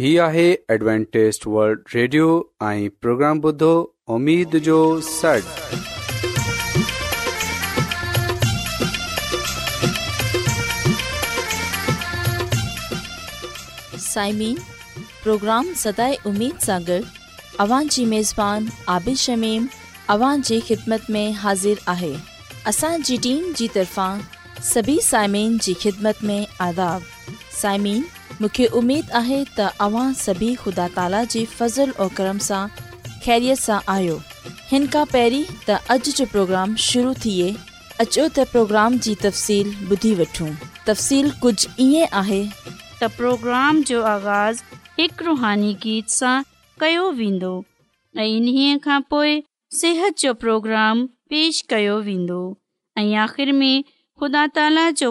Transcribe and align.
هي 0.00 0.10
آهي 0.24 0.42
Adventist 0.72 1.42
World 1.54 1.80
Radio 1.94 2.26
۽ 2.66 2.84
programme 3.04 3.40
بدھو 3.46 3.70
اميد 4.14 4.54
جو 4.68 4.76
سڙ 5.08 5.34
سائمين 14.06 14.56
پروگرام 15.24 15.70
سداي 15.82 16.14
اميد 16.32 16.62
سانڳڙ 16.68 17.00
اوان 17.64 17.88
جي 17.96 18.04
ميزبان 18.14 18.68
عابد 18.94 19.16
شميم 19.26 19.66
اوان 20.14 20.46
جي 20.50 20.60
خدمت 20.70 21.10
۾ 21.20 21.26
حاضر 21.42 21.82
آهي 21.96 22.12
اسان 22.74 23.04
جي 23.10 23.16
ٽيم 23.28 23.52
جي 23.62 23.68
طرفان 23.76 24.20
سڀي 24.72 24.96
سائمين 25.12 25.58
جي 25.68 25.74
خدمت 25.86 26.24
۾ 26.32 26.40
آداب 26.68 27.12
سائمين 27.60 28.02
मूंखे 28.40 28.66
उमेद 28.78 29.10
आहे 29.14 29.42
तव्हां 29.58 30.12
सभु 30.20 30.70
ताला 30.96 31.22
जे 31.32 31.44
फज़ल 31.58 31.92
ऐं 32.04 32.08
ख़ैरियत 33.24 33.58
सां 33.58 33.78
आहियो 33.94 34.20
हिन 34.70 34.86
खां 34.94 35.04
पहिरीं 35.14 35.42
त 35.68 35.76
अॼु 35.94 36.12
जो 36.20 36.26
प्रोग्राम 36.34 36.74
शुरू 36.90 37.12
थिए 37.24 37.48
अचो 38.04 38.22
त 38.28 38.46
प्रोग्राम 38.52 38.96
जी 39.06 39.14
तफ़सील 39.24 39.74
ॿुधी 39.96 40.12
वठूं 40.20 41.24
कुझु 41.42 41.68
ईअं 41.86 42.08
आहे 42.22 42.40
त 42.68 43.10
प्रोग्राम 43.18 43.82
जो 43.92 44.02
आगाज़ 44.12 44.62
हिकु 45.00 45.24
रुहानी 45.30 45.72
गीत 45.84 46.08
सां 46.16 46.34
कयो 46.84 47.10
वेंदो 47.20 47.52
ऐं 48.18 48.28
इन्हीअ 48.38 48.78
खां 48.88 49.00
पोइ 49.14 49.42
सिहत 49.80 50.20
जो 50.26 50.32
प्रोग्राम 50.46 51.04
पेश 51.34 51.60
कयो 51.74 52.00
वेंदो 52.08 52.40
में 53.62 53.72
ख़ुदा 54.20 54.46
ताला 54.56 54.90
जो 55.02 55.10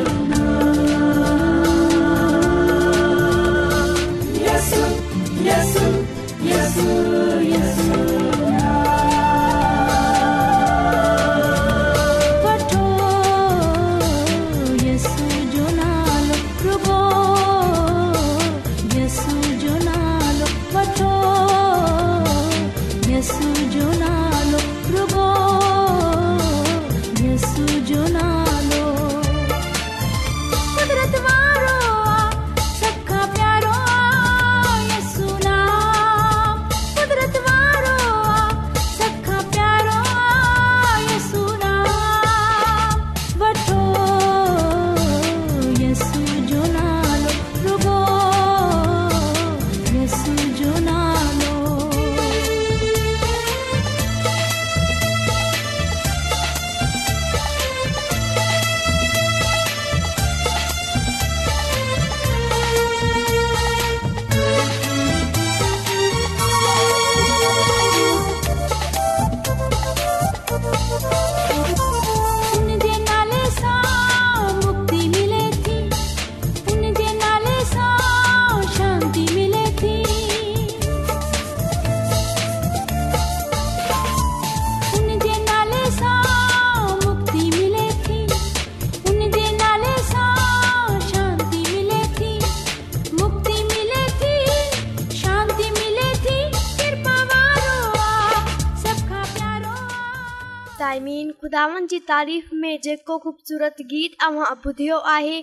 साइमिन 100.91 101.29
ख़ुदानि 101.41 101.85
जी 101.87 101.97
तारीफ़ 102.07 102.47
में 102.61 102.79
जेको 102.85 103.17
ख़ूबसूरत 103.25 103.75
गीत 103.91 104.15
अव्हां 104.23 104.47
ॿुधियो 104.65 104.97
आहे 105.11 105.37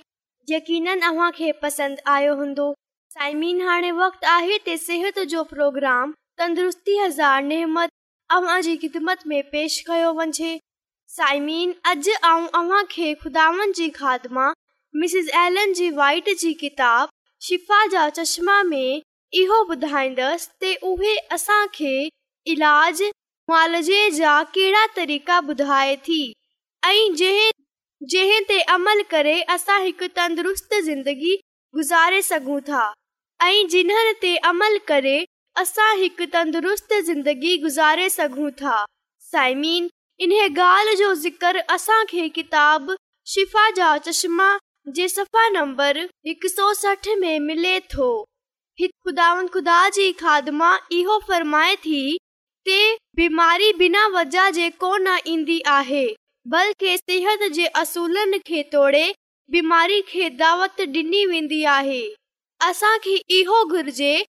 यकीननि 0.51 1.31
खे 1.37 1.51
पसंदि 1.63 2.03
आयो 2.15 2.35
हूंदो 2.41 2.67
साइमिन 3.15 3.61
हाणे 3.69 3.93
वक़्तु 4.01 4.27
आहे 4.33 4.59
त 4.67 4.75
सिहत 4.83 5.19
जो 5.33 5.45
प्रोग्राम 5.53 6.13
तंदुरुस्ती 6.39 6.97
हज़ार 6.99 7.43
नेमत 7.47 9.23
में 9.33 9.43
पेश 9.55 9.81
कयो 9.89 10.13
वञे 10.21 10.51
साइमिन 11.19 11.75
अॼु 11.93 12.13
ऐं 12.33 12.47
अव्हांखे 12.63 13.13
खुदावन 13.23 13.73
जी 13.81 13.89
खादमा 14.01 14.53
मिसेस 15.05 15.31
जी 16.43 16.53
किताब 16.67 17.09
शिफ़ा 17.49 17.85
जा 17.97 18.09
चश्मा 18.21 18.63
में 18.75 19.03
इहो 19.45 19.65
ॿुधाईंदसि 19.77 20.55
त 20.63 20.77
उहे 20.93 21.17
असांखे 21.39 21.97
इलाज 22.57 23.03
मुलिजे 23.51 23.99
जा 24.15 24.33
कहिड़ा 24.55 24.87
तरीक़ा 24.97 25.37
ॿुधाए 25.51 25.95
थी 26.07 26.17
ऐं 26.87 27.15
जंहिं 28.11 28.43
ते 28.49 28.59
अमल 28.77 28.99
करे 29.15 29.37
जिंदगी 30.89 31.37
गुज़ारे 31.75 32.21
सघूं 32.23 32.61
था 32.69 32.83
ऐं 33.45 33.67
जिन्हनि 33.75 34.13
ते 34.23 34.33
अमल 34.51 34.75
करे 34.89 35.17
असां 35.61 35.89
हिकु 35.99 36.27
तंदुरुस्त 36.33 36.91
ज़िंदगी 37.07 37.53
गुज़ारे 37.63 38.07
सघूं 38.19 38.51
था 38.61 38.77
साइमीन 39.31 39.85
इन 40.27 40.31
ॻाल्हि 40.43 40.95
जो 41.03 41.09
ज़िक्रिताब 41.25 42.85
शिफ़ा 43.35 43.65
जा 43.81 43.91
चश्मा 44.11 44.49
नंबर 45.55 45.93
मिले 47.49 47.77
थो 47.97 48.11
इहो 48.81 51.15
फ़र्माए 51.29 51.77
थी 51.89 52.03
ते 52.67 52.77
बीमारी 53.17 53.73
बिना 53.79 54.07
वजह 54.21 54.49
जे 54.57 54.69
कोन 54.85 55.07
ईंदी 55.27 55.59
आहे 55.77 56.07
बल्कि 56.55 56.97
सिहत 56.99 57.43
जे 57.53 57.67
असूलन 57.83 58.39
खे 58.47 58.63
तोड़े 58.73 59.03
बीमारी 59.55 60.01
खे 60.09 60.29
दावत 60.41 60.81
ॾिनी 60.95 61.25
वेंदी 61.27 61.63
आहे 61.79 62.01
असांखे 62.69 63.19
इहो 63.39 63.63
घुर्जे 63.65 64.23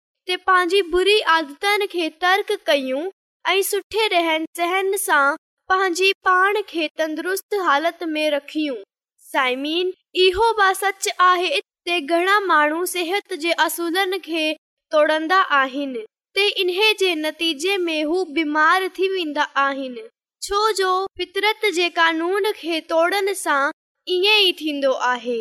पंहिंजी 0.47 0.81
बुरी 0.93 1.19
आदतुनि 1.35 1.85
खे 1.91 2.09
तर्क 2.21 2.51
कयूं 2.65 3.09
ऐं 3.51 3.61
सुठे 3.69 4.07
रहन 4.13 4.45
सहन 4.57 4.95
सां 5.05 5.23
पंहिंजी 5.69 6.11
पाण 6.25 6.61
खे 6.69 6.87
तंदुरुस्त 6.97 7.53
हालत 7.67 8.03
में 8.13 8.29
रखियूं 8.35 8.75
साइमीन 9.31 9.91
इहो 10.25 10.51
बि 10.61 10.73
सच 10.83 11.09
आहे 11.29 11.59
ते 11.85 11.99
घणा 11.99 12.39
माण्हू 12.51 12.85
सिहत 12.95 13.33
जे 13.45 13.51
असूलनि 13.67 14.19
खे 14.29 14.45
तोड़ंदा 14.93 15.41
आहिनि 15.63 16.05
ते 16.35 16.45
इन्हे 16.61 16.91
जे 16.99 17.13
नतीजे 17.15 17.77
में 17.77 18.03
हू 18.05 18.23
बीमार 18.33 18.87
थी 18.97 19.07
वेंदा 19.15 19.43
आहिनि 19.65 20.01
छो 20.43 20.71
जो 20.79 20.89
फितरत 21.17 21.65
जे 21.75 21.87
कानून 21.95 22.51
खे 22.55 22.79
तोड़ण 22.89 23.33
सां 23.39 23.61
ईअं 24.15 24.35
ई 24.47 24.51
थींदो 24.59 24.91
आहे 25.13 25.39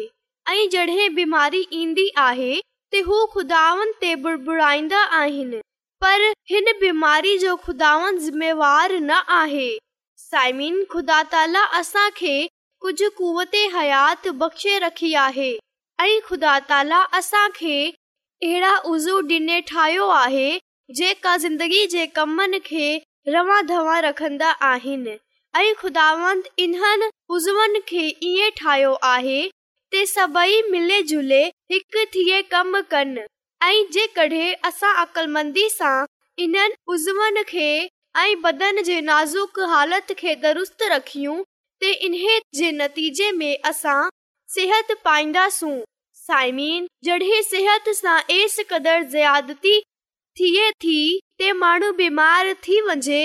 ऐं 0.51 0.69
जॾहिं 0.73 1.15
बीमारी 1.15 1.65
ईंदी 1.81 2.09
आहे 2.29 2.53
त 2.93 3.03
हू 3.09 3.25
खुदावन 3.35 3.93
ते 4.01 4.15
बुड़बुड़ाईंदा 4.25 5.03
आहिनि 5.23 5.61
पर 6.05 6.25
हिन 6.51 6.73
बीमारी 6.81 7.37
जो 7.39 7.57
खुदावन 7.67 8.19
ज़िमेवार 8.25 8.93
न 9.01 9.21
आहे 9.41 9.71
साइमिन 10.25 10.85
खुदा 10.93 11.23
ताला 11.35 11.65
असां 11.81 12.09
खे 12.17 12.35
कुझु 12.87 13.11
कुवत 13.19 13.55
हयात 13.75 14.29
बख़्शे 14.43 14.79
रखी 14.89 15.13
आहे 15.27 15.53
ऐं 16.01 16.21
खुदा 16.29 16.59
ताला 16.73 17.03
असां 17.21 17.49
खे 17.55 17.77
अहिड़ा 17.91 18.77
उज़ू 18.95 19.21
ॾिने 19.29 19.61
ठाहियो 19.69 20.09
आहे 20.23 20.49
जेका 20.97 21.37
ज़िंदगी 21.37 21.87
जे 21.87 22.05
कमनि 22.17 22.59
खे 22.67 23.01
रवां 23.29 23.63
धवा 23.67 23.99
रखंदा 24.01 24.51
आहिनि 24.69 25.17
ठाहियो 28.59 28.93
आहे 29.09 30.05
सभई 30.13 30.63
मिले 30.71 31.01
कम 32.53 32.81
कनि 32.91 33.25
ऐं 33.67 33.85
जेकॾहिं 33.97 34.47
इन्हनि 36.45 36.75
उज़मनि 36.95 37.43
खे 37.49 37.69
ऐं 38.23 38.35
बदन 38.43 38.83
जे 38.83 39.01
नाज़ुक 39.11 39.61
हालत 39.75 40.13
खे 40.19 40.35
दुरुस्त 40.47 40.83
रखियूं 40.93 41.37
त 41.83 41.95
इन्हीअ 42.09 42.41
जे 42.61 42.73
नतीजे 42.81 43.31
में 43.43 43.57
असां 43.73 44.01
सिहत 44.57 44.97
पाईंदासूं 45.05 45.77
सिहत 47.53 47.89
सां 48.03 48.99
थिए 50.39 50.71
थी 50.83 50.99
ते 51.39 51.53
माण्हू 51.53 51.91
बीमार 51.93 52.53
थी 52.67 52.81
वञे 52.89 53.23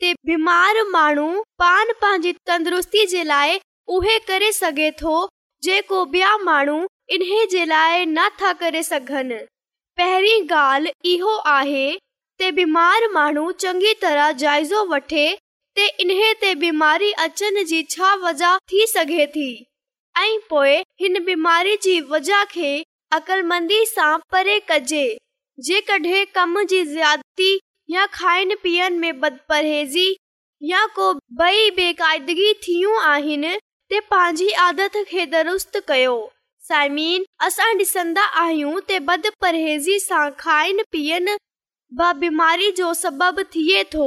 ते 0.00 0.12
बीमार 0.26 0.80
माण्हू 0.90 1.26
पाण 1.58 1.92
पंहिंजी 2.00 2.32
तंदुरुस्ती 2.46 3.04
जे 3.12 3.22
लाइ 3.24 3.58
उहे 3.96 4.18
करे 4.30 4.50
सघे 4.52 4.90
थो 5.02 5.12
जेको 5.66 6.00
ॿिया 6.14 6.36
माण्हू 6.48 6.76
इन 7.16 7.24
जे 7.52 7.64
लाइ 7.72 8.04
नथा 8.14 8.52
करे 8.62 8.82
सघनि 8.90 9.38
पहिरीं 10.00 10.40
ॻाल्हि 10.62 10.92
इहो 11.12 11.36
आहे 11.58 11.86
त 12.40 12.50
बीमार 12.58 13.08
माण्हू 13.18 13.46
चङी 13.64 13.94
तरह 14.02 14.30
जाइज़ो 14.42 14.84
वठे 14.94 15.26
इन 16.02 16.10
ते 16.42 16.54
बीमारी 16.66 17.12
अचण 17.28 17.62
जी 17.70 17.82
छा 17.94 18.14
वजह 18.26 18.56
थी 18.72 18.86
सघे 18.96 19.26
थी 19.36 19.48
ऐं 20.22 20.38
पोइ 20.50 20.74
हिन 21.00 21.24
बीमारी 21.30 21.76
जी 21.82 22.00
वजह 22.10 22.44
खे 22.56 22.70
अकलमंदी 23.20 23.84
सां 23.94 24.12
परे 24.32 24.58
कजे 24.70 25.06
ज़ी 25.66 25.78
सां 25.86 26.02
खाइण 28.14 28.50
पीअण 28.62 28.96
जो 42.72 42.88
सबब 42.94 43.40
थिए 43.54 43.80
थो 43.94 44.06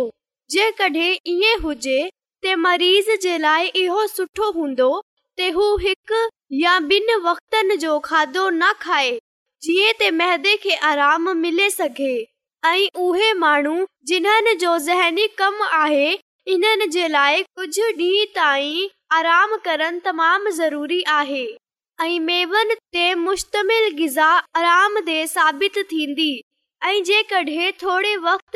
मरीज़ 2.57 3.09
जे 3.21 3.31
लाइ 3.37 3.71
इहो 3.75 4.05
सुठो 4.07 4.51
हूंदो 4.51 4.91
त 5.37 5.39
हू 5.55 5.65
हिकु 5.87 6.21
या 6.63 6.73
ॿिनि 6.91 7.15
वक़्त 7.27 7.53
खाए 8.85 9.11
आराम 9.63 11.23
मिले 11.37 11.69
सघे 11.69 12.13
ऐं 12.65 12.87
उहे 12.99 13.31
माण्हू 13.39 13.85
जिन्हनि 14.07 14.53
जो 14.61 14.77
ज़हनी 14.85 15.25
कम 15.37 15.55
आहे 15.63 16.11
इन 16.53 16.63
जे 16.93 17.05
लाइ 17.07 17.41
कुझु 17.59 17.83
ॾींह 19.13 19.53
तमामु 20.05 20.49
ज़रूरी 20.61 21.01
आहे 21.19 21.45
मुश्तमिल 23.15 23.85
ग़ज़ा 23.99 24.31
आरामदेह 24.59 25.25
साबित 25.35 25.75
थींदी 25.91 26.31
ऐं 26.85 27.01
जेकॾहिं 27.09 27.69
थोरे 27.81 28.13
वक़्त 28.27 28.53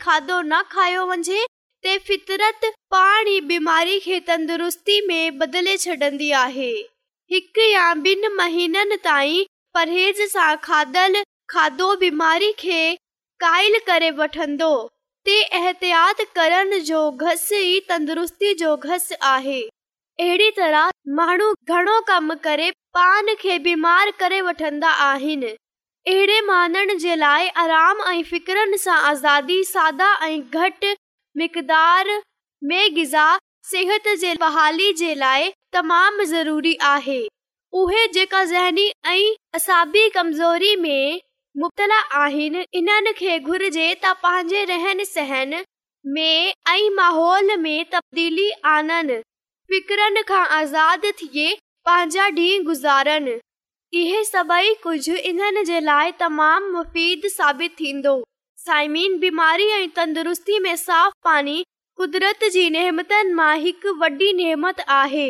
खाधो 0.00 0.38
न 0.42 0.52
खायो 0.72 1.02
वञे 1.10 1.40
ते 1.82 1.92
फितरत 2.06 2.62
पाणी 2.94 3.36
बीमारी 3.50 3.96
खे 4.06 4.16
तंदुरुस्ती 4.30 4.96
में 5.08 5.24
बदले 5.38 5.74
छॾंदी 5.84 6.30
आहे 6.44 6.72
हिकु 7.32 7.64
या 7.70 7.84
ॿिनि 8.06 8.28
महीननि 8.36 8.96
ताईं 9.04 9.44
परहेज़ 9.76 10.20
सां 10.32 10.54
खाधलु 10.64 11.20
खाधो 11.50 11.86
बीमारी 12.02 12.50
खे 12.58 12.78
काइल 13.42 13.74
करे 13.86 14.10
वठंदो 14.20 14.68
ते 15.28 15.34
एहतियात 15.58 16.20
करण 16.36 16.78
जो 16.90 17.00
घसि 17.24 17.56
ई 17.58 17.80
तंदुरुस्ती 17.88 18.52
जो 18.62 18.76
घस 18.76 19.08
आहे 19.32 19.58
अहिड़ी 20.20 20.50
तरह 20.60 20.88
माण्हू 21.20 21.52
घणो 21.74 21.98
कमु 22.08 22.34
करे 22.48 22.70
पान 22.98 23.34
खे 23.42 23.58
बीमारु 23.68 24.12
करे 24.20 24.40
वठंदा 24.48 24.90
आहिनि 25.10 25.50
अहिड़े 26.14 26.40
माननि 26.48 26.94
जे 27.04 27.16
लाइ 27.26 27.48
आराम 27.66 28.00
ऐं 28.12 28.22
फ़िक्रनि 28.32 28.78
सां 28.88 28.98
आज़ादी 29.12 29.62
सादा 29.74 30.12
ऐं 30.30 30.40
घटि 30.62 30.94
मक़दार 31.42 32.16
में 32.70 32.94
गिज़ा 32.98 33.28
सिहत 33.72 34.08
जे 34.24 34.34
बहाली 34.48 34.92
जे 35.04 35.14
लाइ 35.24 35.52
तमामु 35.76 36.24
ज़रूरी 36.36 36.76
आहे 36.96 37.26
उहे 37.74 38.04
पंहिंजे 44.06 44.64
रहनि 44.64 45.04
सहन 45.06 45.62
माहौल 46.96 47.56
में 47.62 47.84
तब्दीली 47.92 48.50
आननि 48.74 49.22
थिए 49.70 51.54
पंहिंजा 51.86 52.24
ॾींहं 52.28 52.64
गुज़ारनि 52.66 53.38
इहे 54.00 54.22
सभई 54.24 54.74
कुझु 54.82 55.14
इन्हनि 55.30 55.64
जे 55.64 55.80
लाइ 55.80 56.12
तमामु 56.20 56.72
मुफ़ीद 56.76 57.28
साबित 57.32 57.72
थींदो 57.80 58.14
साइमीन 58.66 59.18
बीमारी 59.20 59.66
ऐं 59.80 59.88
तंदुरुस्ती 59.96 60.58
में 60.60 60.74
साफ़ 60.76 61.12
पाणी 61.24 61.64
कुदरत 61.96 62.44
जी 62.52 62.68
नेमियतनि 62.70 63.32
मां 63.38 63.54
हिकु 63.58 63.92
वॾी 64.00 64.32
नमियत 64.42 64.80
आहे 64.98 65.28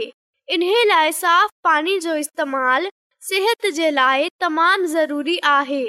इन्हीअ 0.55 0.85
लाइ 0.87 1.13
साफ़ 1.13 1.51
पाणी 1.65 1.99
जो 2.01 2.15
इस्तेमालु 2.17 2.89
सिहत 3.29 3.67
जे 3.79 3.91
लाइ 3.91 4.29
तमामु 4.41 4.87
ज़रूरी 4.97 5.37
आहे 5.53 5.85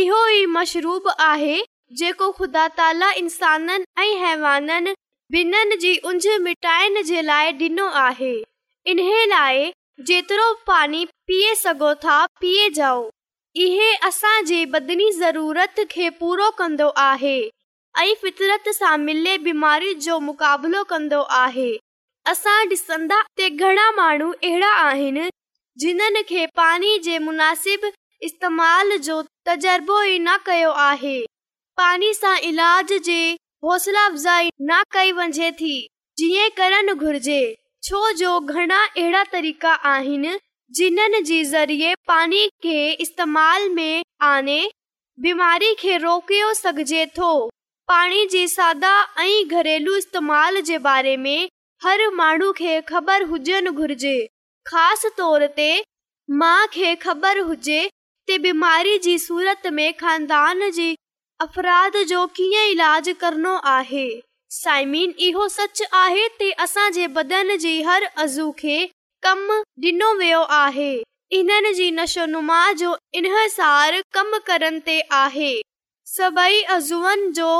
इहो 0.00 0.18
ई 0.28 0.44
मशरूब 0.56 1.08
आहे 1.28 1.56
जेको 1.98 2.30
ख़ुदा 2.40 2.66
ताला 2.80 3.10
इंसाननि 3.22 3.84
ऐं 4.02 4.12
हैवाननि 4.24 4.94
ॿिन्हिनि 5.40 5.76
जी 5.84 5.96
उंझ 6.10 6.26
मिटाइण 6.48 7.02
जे 7.12 7.22
लाइ 7.30 7.52
ॾिनो 7.60 7.86
आहे 8.02 8.34
इन 8.92 8.98
लाइ 9.32 9.72
जेतिरो 10.08 10.52
पाणी 10.66 11.04
पीअ 11.30 11.54
सघो 11.62 11.92
था 12.04 12.18
पीअ 12.40 12.68
जाओ 12.80 13.00
इहे 13.66 13.92
असांजे 14.10 14.64
बदनी 14.76 15.10
ज़रूरत 15.22 15.80
खे 15.90 16.10
पूरो 16.20 16.50
कंदो 16.58 16.88
आहे 17.08 17.38
ऐं 18.00 18.14
फितरत 18.22 18.68
सां 18.74 18.96
मिले 19.08 19.36
बीमारियुनि 19.48 19.98
जो 20.08 20.18
मुक़ाबिलो 20.28 20.82
कंदो 20.92 21.20
आहे 21.42 21.76
असां 22.30 22.68
डि॒संदा 22.68 23.20
ते 23.38 23.48
घणा 23.48 23.90
माण्हू 23.96 24.30
अहिड़ा 24.32 24.70
आहिनि 24.86 25.28
जिन्हनि 25.80 26.22
खे 26.28 26.46
पाणी 26.56 26.98
जे 27.04 27.18
मुनासिब 27.26 27.80
इस्तेमाल 28.28 28.96
जो 29.08 29.16
तज़ुर्बो 29.48 30.00
ई 30.02 30.18
न 30.26 30.36
कयो 30.46 30.70
आहे 30.86 31.16
पाणी 31.82 32.12
सां 32.20 32.34
इलाज 32.50 32.92
जी 33.08 33.18
हौसला 33.66 34.04
अफ़जाई 34.10 34.48
न 34.70 34.82
कई 34.96 35.12
वञे 35.20 35.50
थी 35.60 35.76
जीअं 36.18 36.48
करणु 36.58 36.94
घुर्जे 36.94 37.40
छो 37.88 38.00
जो 38.22 38.38
घणा 38.54 38.80
अहिड़ा 38.86 39.22
तरीक़ा 39.32 39.74
आहिनि 39.94 40.36
जिन्हनि 40.76 41.20
जी 41.30 41.42
ज़रिये 41.54 41.94
पाणी 42.12 42.46
खे 42.62 42.78
इस्तेमाल 43.06 43.68
में 43.78 44.02
आने 44.34 44.60
बीमारी 45.26 45.74
खे 45.82 45.96
रोकियो 46.06 46.52
सघिजे 46.64 47.04
थो 47.18 47.30
पाणी 47.90 48.24
जी 48.30 48.46
सादा 48.58 48.94
ऐं 49.24 49.44
घरेलू 49.58 49.96
इस्तेमाल 49.96 50.60
जे 50.70 50.78
बारे 50.88 51.16
में 51.26 51.46
हर 51.84 52.06
माण्हू 52.14 52.50
खे 52.58 52.80
ख़बर 52.88 53.22
हुजनि 53.30 53.70
घुरिजे 53.80 54.14
ख़ासि 54.68 55.08
तोर 55.16 55.46
ते 55.56 55.66
मां 56.42 56.66
खे 56.76 57.88
बिमारी 58.46 58.96
जी 59.06 59.16
ख़ान 60.00 60.62
इलाज 62.70 63.10
करणो 63.20 63.54
आहे 63.74 64.06
असांजे 66.58 67.06
बदन 67.18 67.56
जी 67.66 67.80
हर 67.90 68.06
अज 68.26 68.38
कम 69.26 69.48
ॾिनो 69.84 70.12
वियो 70.18 70.40
आहे 70.64 70.90
इन्हनि 71.40 71.72
जी 71.82 71.90
नशो 72.00 72.26
नुमा 72.36 72.60
जो 72.82 72.96
इन 73.20 73.26
सार 73.60 74.00
कम 74.14 74.38
करण 74.46 74.78
ते 74.86 75.00
आहे 75.24 75.54
सभई 76.18 76.62
अज़ूअ 76.78 77.16
जो 77.40 77.54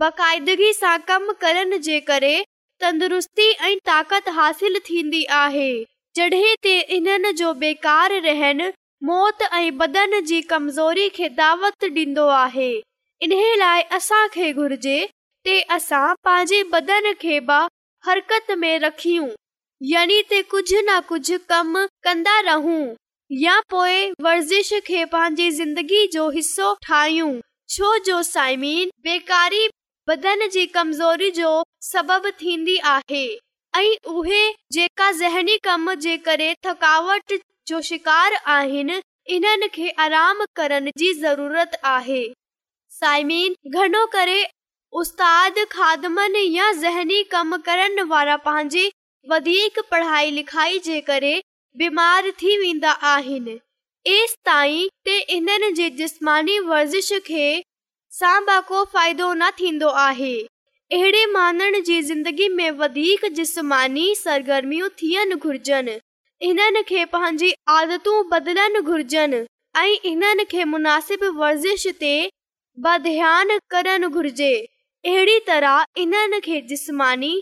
बाक़ायदगी 0.00 0.72
सां 0.82 0.98
कमु 1.12 1.32
करण 1.40 1.76
जे 1.90 1.98
करे 2.10 2.36
तंदुरुस्ती 2.80 3.48
ऐं 3.68 3.76
ताक़त 3.86 4.28
हासिल 4.34 4.78
थींदी 4.88 5.22
आहे 5.44 5.70
जॾहिं 6.16 6.54
ते 6.64 6.78
इन्हनि 6.96 7.32
जो 7.40 7.52
बेकार 7.62 8.12
रहनि 8.26 8.70
मौत 9.06 9.42
ऐं 9.42 9.76
बदन 9.78 10.20
जी 10.30 10.40
कमज़ोरी 10.52 11.08
खे 11.16 11.28
दावत 11.40 11.84
ॾींदो 11.96 12.26
आहे 12.42 12.70
इन 13.22 13.32
लाइ 13.58 14.52
घुर्जे 14.52 14.98
ते 15.44 15.60
असां 15.76 16.06
पंहिंजे 16.24 16.62
बदन 16.74 17.12
खे 17.20 17.40
बि 17.50 17.58
हरकत 18.08 18.50
में 18.62 18.78
रखियूं 18.86 19.28
यानी 19.90 20.22
ते 20.30 20.40
कुझु 20.54 20.80
न 20.88 21.00
कुझ 21.08 21.32
कम 21.48 21.74
कंदा 22.04 22.38
रहूं 22.50 22.80
या 23.40 23.58
पोइ 23.70 24.10
वर्ज़िश 24.28 24.72
खे 24.86 25.04
पंहिंजी 25.16 25.50
ज़िंदगी 25.60 26.06
जो 26.12 26.28
हिसो 26.38 26.72
ठाहियूं 26.86 27.32
छो 27.76 27.96
जो 28.06 28.22
साइमीन 28.32 28.90
बेकारी 29.04 29.68
बदन 30.08 30.46
जी 30.52 30.64
कमज़ोरी 30.74 31.30
जो 31.38 31.48
सबब 31.82 32.26
थींदी 32.42 32.76
आहे 32.92 33.24
ऐं 33.76 33.96
उहे 34.12 34.40
जेका 34.72 35.10
ज़हनी 35.12 35.56
कम 35.64 35.92
जे 36.04 36.16
करे 36.28 36.54
थकावट 36.66 37.32
जो 37.68 37.80
शिकार 37.88 38.34
आहिनि 38.54 39.00
इन्हनि 39.36 39.68
खे 39.74 39.88
आराम 40.06 40.44
करण 40.56 40.88
जी 40.98 41.12
ज़रूरत 41.20 41.76
आहे 41.92 42.22
साइमीन 43.00 43.54
घणो 43.74 44.04
करे 44.16 44.40
उस्ताद 45.00 45.58
खाधनि 45.72 46.44
या 46.56 46.72
ज़हनी 46.84 47.22
कम 47.32 47.56
करण 47.66 48.00
वारा 48.08 48.36
पंहिंजे 48.48 48.90
वधीक 49.30 49.78
पढ़ाई 49.90 50.30
लिखाई 50.40 50.78
जे 50.88 51.00
करे 51.10 51.40
बीमार 51.78 52.30
थी 52.42 52.56
वेंदा 52.64 52.90
आहिनि 53.14 53.58
एस 54.16 54.36
ताईं 54.44 55.18
इन्हनि 55.38 55.72
जे 55.82 55.90
जिस्मानी 56.02 56.58
वर्ज़िश 56.72 57.12
खे 57.26 57.48
सां 58.20 58.38
बि 58.44 58.54
को 58.68 58.82
फ़ाइदो 58.92 59.32
न 59.40 59.48
थींदो 59.58 59.88
आहे 60.04 60.32
अहिड़े 60.92 61.24
माननि 61.32 61.80
जी 61.88 62.00
ज़िंदगी 62.02 63.28
जिस्मानी 63.34 64.06
पंहिंजी 67.12 67.52
आदतूं 67.76 68.22
बदिलण 68.30 68.80
घुरजनि 68.80 70.44
खे 70.52 70.64
मुनासिब 70.72 71.24
वर्ज़िश 71.38 71.86
ते 72.00 72.12
बधियानु 72.88 73.58
करणु 73.70 74.08
घुर्जे 74.08 74.52
अहिड़ी 75.06 75.38
तरह 75.46 75.84
इन्हनि 76.06 76.40
खे 76.48 76.60
जिस्मानी 76.72 77.34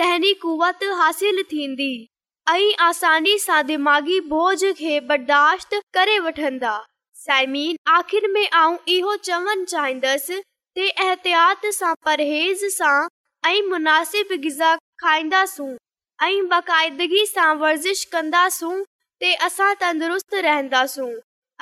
ज़हनी 0.00 0.32
कुवत 0.46 0.84
हासिल 1.02 1.42
थींदी 1.52 1.92
ऐं 2.56 2.72
आसानी 2.88 3.38
सां 3.48 3.62
दिमाग़ी 3.74 4.20
بوجھ 4.34 4.64
खे 4.78 5.00
برداشت 5.10 5.80
करे 5.98 6.18
वठंदा 6.28 6.78
साइमीन 7.22 7.76
आख़िर 7.92 8.26
में 8.32 8.40
इहो 8.88 9.14
चवणु 9.24 9.64
चाहींदसि 9.68 10.40
एहतियात 10.78 11.64
सां 11.74 11.92
परहेज़ 12.06 12.64
सां 12.74 12.92
ऐं 13.48 13.60
मुनासिब 13.70 14.28
गिज़ा 14.42 14.74
खाईंदासूं 15.02 15.68
ऐं 16.26 16.46
बाक़ाइदगी 16.52 17.24
सां 17.32 17.48
वर्ज़िश 17.64 18.04
कंदासूं 18.12 18.72
तंदुरुस्त 19.80 20.34
रहंदासूं 20.34 21.10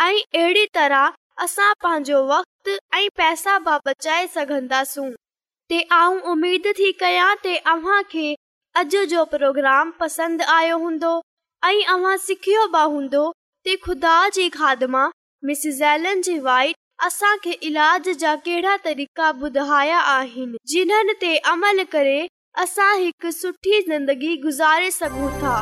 अहिड़ी 0.07 0.65
तरह 0.79 1.13
पंहिंजो 1.59 2.23
वक़्त 2.31 2.71
ऐं 3.01 3.09
पैसा 3.17 3.59
बि 3.67 3.79
बचाए 3.91 4.27
सघंदासूं 4.39 5.11
उमेद 6.33 6.73
थी 6.79 6.93
कयां 7.03 7.35
प्रोग्राम 9.37 9.93
पसंदि 10.01 10.45
आयो 10.59 10.79
हूंदो 10.87 11.21
सिखियो 12.27 12.67
बि 12.77 12.89
हूंदो 12.95 13.31
ख़ुदा 13.85 14.19
जी 14.35 14.49
खाधमा 14.49 15.11
असांखे 17.07 17.51
इलाज 17.67 18.09
जा 18.21 18.35
कहिड़ा 18.45 18.77
तरीक़ा 18.85 19.31
ॿुधाया 19.43 19.99
आहिनि 20.15 20.57
जिन्हनि 20.69 21.13
ते 21.23 21.37
अमल 21.53 21.83
करे 21.93 22.17
असां 22.63 22.89
हिकु 23.03 23.31
सुठी 23.37 23.81
ज़िंदगी 23.89 24.35
गुज़ारे 24.45 24.91
सघूं 24.97 25.29
था 25.43 25.55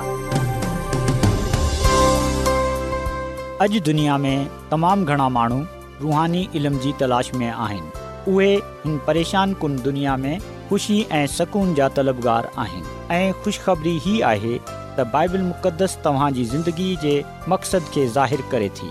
अॼु 3.65 3.81
दुनिया 3.91 4.17
में 4.25 4.47
तमामु 4.71 5.05
घणा 5.15 5.29
माण्हू 5.37 5.61
रुहानी 6.07 6.49
इल्म 6.61 6.79
जी 6.87 6.93
तलाश 7.01 7.31
में 7.43 7.49
आहिनि 7.51 8.35
उहे 8.35 8.53
हिन 8.85 8.99
परेशान 9.07 9.53
कुन 9.65 9.77
दुनिया 9.87 10.17
में 10.25 10.39
ख़ुशी 10.71 11.03
ऐं 11.21 11.27
सुकून 11.37 11.75
जा 11.75 11.89
तलबगार 12.01 12.51
आहिनि 12.67 12.95
ऐं 13.17 13.33
ख़ुश 13.45 13.61
ख़बरी 13.67 14.21
आहे 14.33 14.57
त 14.61 15.07
बाइबल 15.13 15.43
मुक़दस 15.53 15.99
तव्हांजी 16.05 16.45
ज़िंदगी 16.55 16.89
जे 17.03 17.15
मक़सदु 17.49 17.93
खे 17.95 18.07
ज़ाहिरु 18.19 18.51
करे 18.53 18.69
थी 18.81 18.91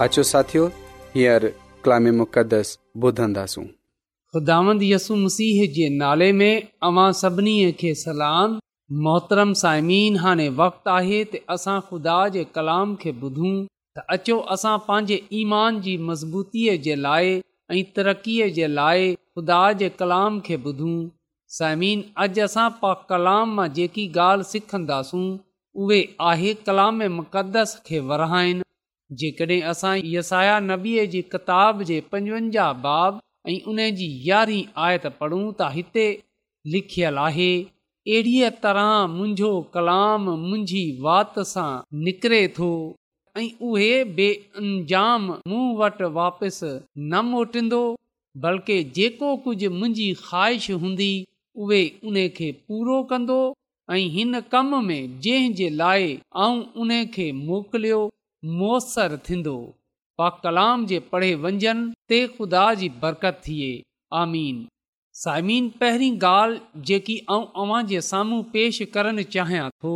अचो 0.00 0.62
मुक़दस 2.12 2.76
मसीह 5.10 5.66
जे 5.74 5.88
नाले 5.98 6.30
में 6.38 6.62
अवां 6.88 7.12
सभिनी 7.18 7.72
खे 7.80 7.94
सलाम 8.00 8.58
मोहतरम 9.04 9.52
साइमीन 9.60 10.16
हाणे 10.24 10.48
वक़्तु 10.62 10.90
आहे 10.96 11.20
त 11.34 11.42
असां 11.56 11.76
ख़ुदा 11.90 12.16
जे 12.36 12.42
कलाम 12.58 12.96
खे 13.04 13.12
ॿुधूं 13.28 13.54
तांजे 14.88 15.20
ईमान 15.42 15.80
जी 15.86 15.96
मज़बूतीअ 16.08 16.76
जे 16.88 16.96
लाइ 17.04 17.30
ऐं 17.70 17.84
तरक़ीअ 18.00 18.50
जे 18.58 18.72
लाइ 18.74 19.08
ख़ुदा 19.14 19.62
जे 19.84 19.88
कलाम 20.02 20.40
खे 20.50 20.56
ॿुधूं 20.66 20.96
साइमिन 21.60 22.04
अॼु 22.26 22.44
असां 22.48 22.68
कलाम 23.14 23.54
मां 23.60 23.68
जेकी 23.78 24.08
ॻाल्हि 24.26 24.50
सिखंदासूं 24.52 25.24
उहे 25.86 26.02
आहे 26.34 26.54
कलाम 26.68 27.02
मुक़दस 27.20 27.80
खे 27.86 27.98
वराइनि 28.10 28.63
जेकॾहिं 29.20 29.62
असां 29.72 29.94
यसाया 30.14 30.54
नबीअ 30.70 31.04
जी 31.14 31.20
किताब 31.34 31.82
जे 31.90 31.98
पंजवंजाह 32.14 32.72
बाब 32.86 33.20
ऐं 33.52 33.58
उन 33.72 33.78
जी 34.00 34.08
यारहीं 34.28 34.64
आयत 34.88 35.06
पढ़ूं 35.20 35.42
त 35.42 35.68
हिते 35.76 36.06
लिखियलु 36.74 37.20
आहे 37.26 37.48
अहिड़ीअ 37.64 38.50
तरह 38.64 38.90
मुंहिंजो 39.16 39.50
कलाम 39.76 40.26
मुंहिंजी 40.46 40.84
वात 41.08 41.38
सां 41.52 41.68
निकिरे 42.08 42.40
थो 42.58 42.70
ऐं 43.42 43.46
उहे 43.68 43.92
बे 44.18 44.26
अंजाम 44.62 45.28
मूं 45.52 45.62
वटि 45.82 46.10
वापसि 46.18 46.72
न 46.72 47.22
मोटींदो 47.30 47.82
बल्कि 48.46 48.76
जेको 48.98 49.30
कुझु 49.46 49.70
मुंहिंजी 49.76 50.08
ख़्वाहिश 50.24 50.70
हूंदी 50.84 51.10
उहे 51.64 51.82
उन 52.10 52.20
खे 52.40 52.50
पूरो 52.68 52.98
कंदो 53.14 53.38
ऐं 53.94 54.02
हिन 54.18 54.40
कम 54.52 54.74
में 54.90 55.00
जंहिं 55.24 55.52
जे 55.62 55.68
लाइ 55.82 56.12
आऊं 56.46 56.62
उन 56.84 56.94
खे 57.16 57.26
मोकिलियो 57.46 57.98
मुसरु 58.58 59.16
थींदो 59.26 59.52
पा 60.18 60.28
कलाम 60.44 60.84
जे 60.86 60.98
पढ़े 61.12 61.34
वञनि 61.42 61.92
ते 62.08 62.16
ख़ुदा 62.36 62.62
जी 62.80 62.88
बरकत 63.04 63.40
थिए 63.46 63.68
आमीन 64.22 64.56
साइमीन 65.22 65.68
पहिरीं 65.82 66.18
ॻाल्हि 66.30 66.82
जेकी 66.90 67.16
आउं 67.36 67.44
अव्हां 67.62 67.82
जे 67.92 68.00
साम्हूं 68.10 68.42
पेश 68.56 68.80
करणु 68.96 69.22
चाहियां 69.36 69.68
थो 69.84 69.92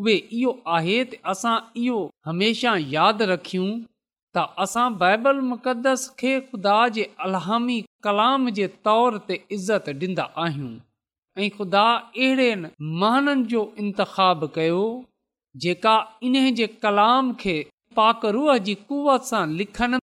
उहे 0.00 0.14
इहो 0.38 0.52
आहे 0.78 0.96
त 1.12 1.20
असां 1.34 1.54
इहो 1.82 1.98
हमेशह 2.30 2.80
यादि 2.94 3.28
रखियूं 3.32 3.68
त 3.74 4.44
असां 4.66 4.86
बाइबल 5.04 5.42
मुक़दस 5.50 6.06
खे 6.22 6.32
ख़ुदा 6.48 6.76
जे 6.98 7.04
अलामी 7.28 7.78
कलाम 8.08 8.50
जे 8.58 8.66
तौर 8.88 9.20
ते 9.28 9.38
इज़त 9.58 9.92
ॾींदा 10.08 10.24
आहियूं 10.46 10.72
ऐं 11.44 11.50
ख़ुदा 11.58 11.84
अहिड़े 12.00 12.48
महाननि 12.64 13.48
जो 13.54 13.62
इंतिख 13.86 14.16
कयो 14.58 14.82
जेका 15.66 15.94
जे 16.62 16.66
कलाम 16.86 17.32
खे 17.44 17.54
पाक 17.98 18.24
रूह 18.36 18.56
जी 18.68 18.74
कुवत 18.90 19.26
सां 19.32 19.42
लिखनि 19.60 20.00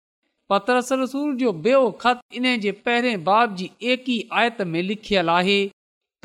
रसूल 0.74 1.34
जो 1.41 1.51
ख़त 2.03 2.39
इन 2.39 2.48
जे 2.65 2.72
पहिरें 2.88 3.24
बाब 3.29 3.55
जी 3.62 3.69
एकी 3.96 4.17
आयत 4.41 4.62
में 4.74 4.81
लिखियलु 4.91 5.34
आहे 5.36 5.58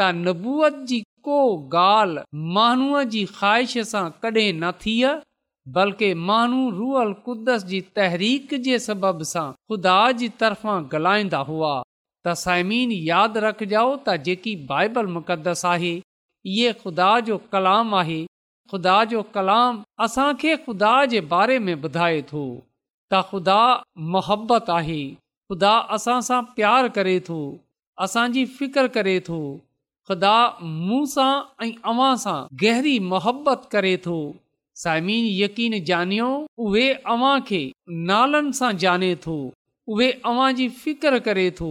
त 0.00 0.08
नबूअत 0.24 0.78
जी 0.92 0.98
को 1.28 1.36
ॻाल्हि 1.82 2.42
माण्हूअ 2.56 3.02
जी 3.14 3.24
ख़्वाहिश 3.36 3.76
सां 3.90 4.04
कडे॒ 4.24 4.46
न 4.62 4.72
थिए 4.84 5.12
बल्कि 5.76 6.08
माण्हू 6.30 6.64
रूहल 6.78 7.12
कुदस 7.28 7.64
जी 7.72 7.80
तहरीक 7.98 8.54
जे 8.68 8.78
सबब 8.86 9.22
सां 9.34 9.46
ख़ुदा 9.72 9.98
जी 10.22 10.28
तरफ़ां 10.42 10.78
ॻाल्हाईंदा 10.88 11.42
हुआ 11.52 11.70
त 11.84 12.36
साइमीन 12.44 12.94
यादि 13.12 13.44
रखजो 13.46 13.84
त 13.96 14.16
जेकी 14.28 14.54
बाइबल 14.72 15.10
मुक़दस 15.18 15.64
आहे 15.74 15.94
इहो 16.56 16.74
ख़ुदा 16.84 17.10
जो 17.30 17.38
कलाम 17.56 17.96
आहे 18.02 18.18
ख़ुदा 18.74 18.94
जो 19.10 19.22
कलाम 19.34 19.76
असांखे 20.04 20.54
ख़ुदा 20.66 20.94
जे 21.10 21.20
बारे 21.32 21.58
में 21.66 21.74
ॿुधाए 21.80 22.20
थो 22.30 22.40
त 23.12 23.18
ख़ुदा 23.30 23.58
मोहबत 24.14 24.70
आहे 24.76 24.96
ख़ुदा 25.50 25.74
असां 25.96 26.16
सां 26.28 26.38
प्यारु 26.56 26.88
करे 26.96 27.12
थो 27.28 27.36
असांजी 28.06 28.44
फिकर 28.56 28.88
करे 28.96 29.14
थो 29.28 29.38
ख़ुदा 30.10 30.32
मूं 30.88 30.98
सां 31.12 31.28
ऐं 31.66 31.70
अव्हां 31.92 32.10
सां 32.24 32.34
गहरी 32.64 32.96
मोहबत 33.12 33.68
करे 33.76 33.92
थो 34.08 34.16
साइमीन 34.82 35.30
यकीन 35.42 35.78
जानियो 35.92 36.28
उहे 36.66 36.88
अवां 37.16 37.34
खे 37.52 37.62
नालनि 38.10 38.56
सां 38.62 38.72
ॼाणे 38.86 39.12
थो 39.28 39.36
उहे 39.92 40.10
अव्हां 40.32 40.50
जी 40.62 40.68
फिकिरे 40.80 41.46
थो 41.62 41.70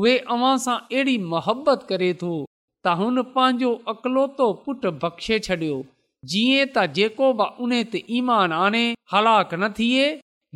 उहे 0.00 0.16
अवां 0.38 0.52
सां 0.66 0.76
अहिड़ी 0.90 1.16
मोहबत 1.38 1.88
करे 1.94 2.10
थो 2.26 2.34
त 2.42 2.98
हुन 3.04 3.26
पंहिंजो 3.38 3.72
अकलोतो 3.96 4.50
पुटु 4.66 4.94
बख़्शे 5.06 5.42
छॾियो 5.48 5.80
जीअं 6.28 6.64
त 6.72 6.82
जेको 6.96 7.28
बि 7.40 7.44
उन 7.66 7.82
ते 7.92 8.00
ईमान 8.20 8.52
आने 8.52 8.82
हलाक 9.12 9.52
न 9.54 9.68
थिए 9.78 10.08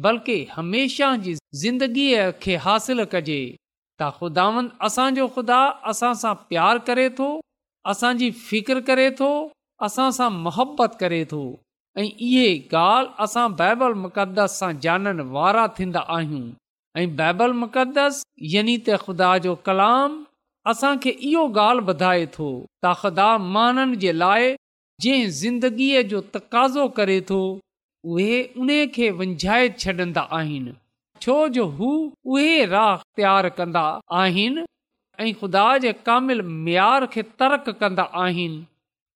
बल्कि 0.06 0.34
हमेशह 0.54 1.14
जी 1.26 1.34
ज़िंदगीअ 1.64 2.26
खे 2.44 2.56
हासिल 2.64 3.04
कजे 3.14 3.38
त 3.52 4.10
ख़ुदावंद 4.16 4.70
असांजो 4.88 5.26
ख़ुदा 5.36 5.60
असां 5.92 6.12
सां 6.24 6.34
प्यारु 6.48 6.84
करे 6.88 7.06
थो 7.20 7.28
असांजी 7.92 8.30
फ़िकर 8.40 8.80
करे 8.90 9.08
थो 9.20 9.30
असां 9.88 10.08
सां 10.16 10.28
मुहबत 10.48 10.98
करे 11.04 11.22
थो 11.32 11.40
ऐं 12.02 12.06
इहे 12.26 12.46
ॻाल्हि 12.80 13.14
असां 13.28 13.46
बाइबल 13.62 13.96
मुक़ददस 14.04 14.58
सां 14.62 14.70
जाननि 14.86 15.26
वारा 15.38 15.66
थींदा 15.78 16.00
आहियूं 16.16 16.46
ऐं 17.02 17.06
बाइबल 17.22 17.56
मुक़ददस 17.64 18.20
यानी 18.56 18.76
त 18.88 18.98
ख़ुदा 19.06 19.30
जो 19.48 19.54
कलाम 19.70 20.20
असांखे 20.72 21.16
इहो 21.32 21.46
ॻाल्हि 21.64 21.86
ॿुधाए 21.94 22.26
थो 22.38 22.50
त 22.86 22.96
ख़ुदा 23.04 23.30
माननि 23.56 23.96
जे 24.06 24.12
लाइ 24.24 24.54
जंहिं 25.00 25.28
ज़िंदगीअ 25.40 26.02
जो 26.10 26.20
तकाज़ो 26.34 26.88
करे 26.96 27.20
थो 27.30 27.38
उहे 28.12 28.42
उन 28.60 28.68
खे 28.94 29.10
वंञाए 29.20 29.68
छॾंदा 29.80 30.20
आहिनि 30.38 30.72
छो 31.22 31.36
जो 31.56 31.64
हू 31.78 31.90
उहे 32.34 32.64
राह 32.72 32.96
तयारु 33.16 33.50
कंदा 33.58 33.82
आहिनि 34.22 34.64
ऐं 35.20 35.32
ख़ुदा 35.40 35.66
जे 35.84 35.92
कामिल 36.06 36.42
मयार 36.66 37.06
खे 37.14 37.22
तर्क 37.40 37.68
कंदा 37.80 38.02
आहिनि 38.24 38.62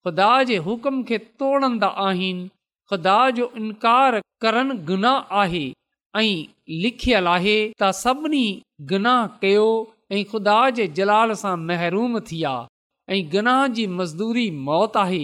ख़ुदा 0.07 0.29
जे 0.51 0.57
हुकुम 0.67 1.01
खे 1.09 1.17
तोड़ंदा 1.39 1.87
आहिनि 2.07 2.47
ख़ुदा 2.89 3.15
जो 3.39 3.51
इनकार 3.57 4.19
करन 4.41 4.77
गुनाह 4.85 5.35
आहे 5.41 5.65
ऐं 6.19 6.31
लिखियल 6.85 7.27
आहे 7.37 7.57
त 7.81 7.91
सभिनी 8.03 8.43
गनाह 8.93 9.25
कयो 9.43 9.67
ऐं 10.17 10.23
ख़ुदा 10.31 10.59
जे 10.79 10.87
जलाल 11.01 11.33
सां 11.43 11.55
महरूम 11.67 12.19
थी 12.19 12.35
विया 12.37 12.55
ऐं 13.17 13.21
गनाह 13.35 13.65
जी 13.79 13.85
मज़दूरी 14.01 14.49
मौत 14.69 14.97
आहे 15.03 15.23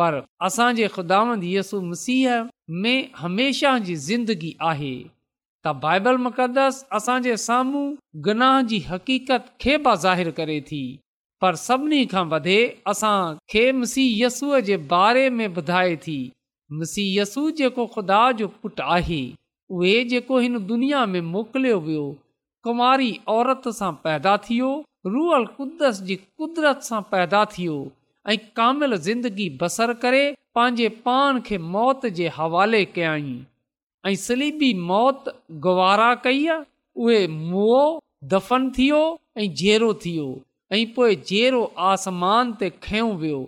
पर 0.00 0.14
असांजे 0.46 0.86
ख़ुदावंद 0.92 1.42
यसु 1.44 1.80
मसीह 1.88 2.34
में 2.82 3.00
हमेशह 3.22 3.78
जी 3.88 3.94
ज़िंदगी 4.08 4.52
आहे 4.68 4.92
त 5.64 5.72
बाइबल 5.82 6.16
मुक़दस 6.26 6.74
असांजे 6.98 7.36
साम्हूं 7.46 7.88
गनाह 8.28 8.56
जी 8.70 8.78
हक़ीक़त 8.92 9.50
खे 9.64 9.76
बि 9.88 10.30
करे 10.38 10.58
थी 10.70 10.80
पर 11.42 11.58
सभिनी 11.64 11.98
खां 12.12 12.24
वधे 12.32 12.58
खे 13.52 13.64
मसीह 13.82 14.08
यसूअ 14.24 14.60
जे 14.70 14.76
बारे 14.94 15.26
में 15.36 15.46
ॿुधाए 15.58 15.94
थी 16.06 16.18
मसीह 16.80 17.10
यसू 17.20 17.44
जेको 17.60 17.86
ख़ुदा 17.94 18.22
जो 18.40 18.48
पुटु 18.62 18.88
आहे 18.98 19.20
उहे 19.76 19.94
जेको 20.16 20.38
हिन 20.46 20.58
दुनिया 20.74 21.04
में 21.12 21.20
मोकिलियो 21.36 21.78
वियो 21.86 22.04
कुमारी 22.68 23.12
औरत 23.36 23.68
सां 23.82 23.92
पैदा 24.06 24.36
थियो 24.50 24.72
रूअल 25.14 25.46
क़ुदस 25.56 26.00
जी 26.10 26.16
कुदरत 26.26 26.88
सां 26.90 27.02
पैदा 27.14 27.44
थियो 27.56 27.78
ऐं 28.28 28.36
कामिलु 28.56 28.96
ज़िंदगी 29.06 29.48
बसर 29.60 29.92
करे 30.02 30.24
पंहिंजे 30.54 30.88
पान 31.04 31.40
खे 31.46 31.58
मौत 31.74 32.04
जे 32.16 32.28
हवाले 32.36 32.84
कयईं 32.96 33.28
ऐं 34.10 34.14
सलीबी 34.26 34.72
मौत 34.90 35.24
गुवारा 35.66 36.14
कई 36.24 36.48
उहे 36.50 37.26
मो 37.38 37.76
दफ़न 38.32 38.70
थियो 38.78 38.98
वियो 39.06 39.44
ऐं 39.44 39.54
जहिड़ो 39.62 39.92
थी 40.04 40.14
ऐं 40.72 40.84
पोइ 40.94 41.16
जहिड़ो 41.30 41.62
आसमान 41.92 42.52
ते 42.62 42.70
खयो 42.86 43.06
वियो 43.24 43.40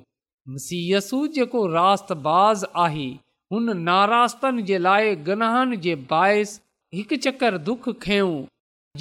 सीयसु 0.67 1.27
जेको 1.39 1.67
रास 1.77 2.07
बाज़ 2.29 2.65
आहे 2.87 3.09
हुन 3.53 3.77
नारासनि 3.91 4.63
जे 4.73 4.79
लाइ 4.89 5.15
गनाहनि 5.31 5.77
जे 5.89 5.95
बाइस 6.15 6.61
हिकु 6.95 7.17
चकर 7.29 7.59
दुख 7.71 7.89
खयो 8.07 8.33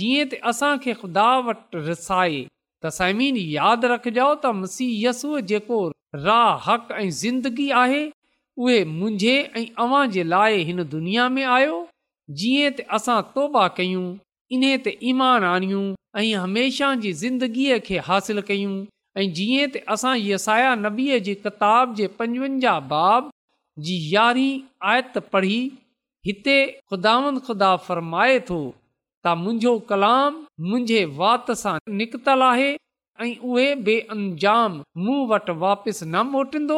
जीअं 0.02 0.26
त 0.34 0.44
असांखे 0.54 0.94
ख़ुदा 1.04 1.28
वटि 1.50 1.86
रिसाए 1.88 2.44
तसइमीन 2.86 3.36
यादि 3.56 3.88
रखजो 3.92 4.28
त 4.36 4.54
मसीह 4.60 4.92
मसीयसू 4.92 5.42
जेको 5.50 5.80
राह 6.28 6.70
हक़ 6.70 6.94
ऐं 7.00 7.10
ज़िंदगी 7.20 7.70
आहे 7.82 8.00
उहे 8.64 8.78
मुंहिंजे 8.94 9.34
ऐं 9.60 9.66
अव्हां 9.86 10.06
जे 10.16 10.24
लाइ 10.32 10.64
हिन 10.70 10.84
दुनिया 10.94 11.28
में 11.36 11.44
आयो 11.58 11.76
जीअं 12.40 12.72
त 12.72 12.88
असां 13.00 13.20
तौबा 13.36 13.68
कयूं 13.82 14.06
इन 14.58 14.66
ते 14.88 14.96
ईमान 15.12 15.44
आणियूं 15.52 15.84
ऐं 16.24 16.28
हमेशह 16.44 16.96
जी 17.06 17.14
ज़िंदगीअ 17.22 17.78
खे 17.90 18.00
हासिल 18.10 18.42
कयूं 18.50 18.74
ऐं 19.24 19.28
जीअं 19.40 19.68
त 19.76 19.84
असां 19.98 20.16
यसाया 20.32 20.74
नबीअ 20.88 21.22
जी 21.30 21.38
किताब 21.46 21.96
जे 22.02 22.10
पंजवंजाह 22.22 22.82
बाब 22.96 23.32
जी 23.88 24.00
यारहीं 24.18 24.52
आयत 24.94 25.22
पढ़ी 25.36 25.62
हिते 26.30 26.58
ख़ुदावंद 26.78 27.42
ख़ुदा 27.50 27.74
फ़रमाए 27.90 28.40
थो 28.52 28.62
त 29.26 29.32
मुंहिंजो 29.42 29.72
कलाम 29.90 30.38
मुंहिंजे 30.68 31.00
वाति 31.18 31.56
सां 31.62 31.74
निकितलु 32.00 32.46
आहे 32.46 32.70
ऐं 33.26 33.36
उहे 33.50 33.66
बे 33.90 33.96
मूं 35.06 35.18
वटि 35.32 35.56
वापसि 35.64 36.06
न 36.08 36.24
मोटींदो 36.30 36.78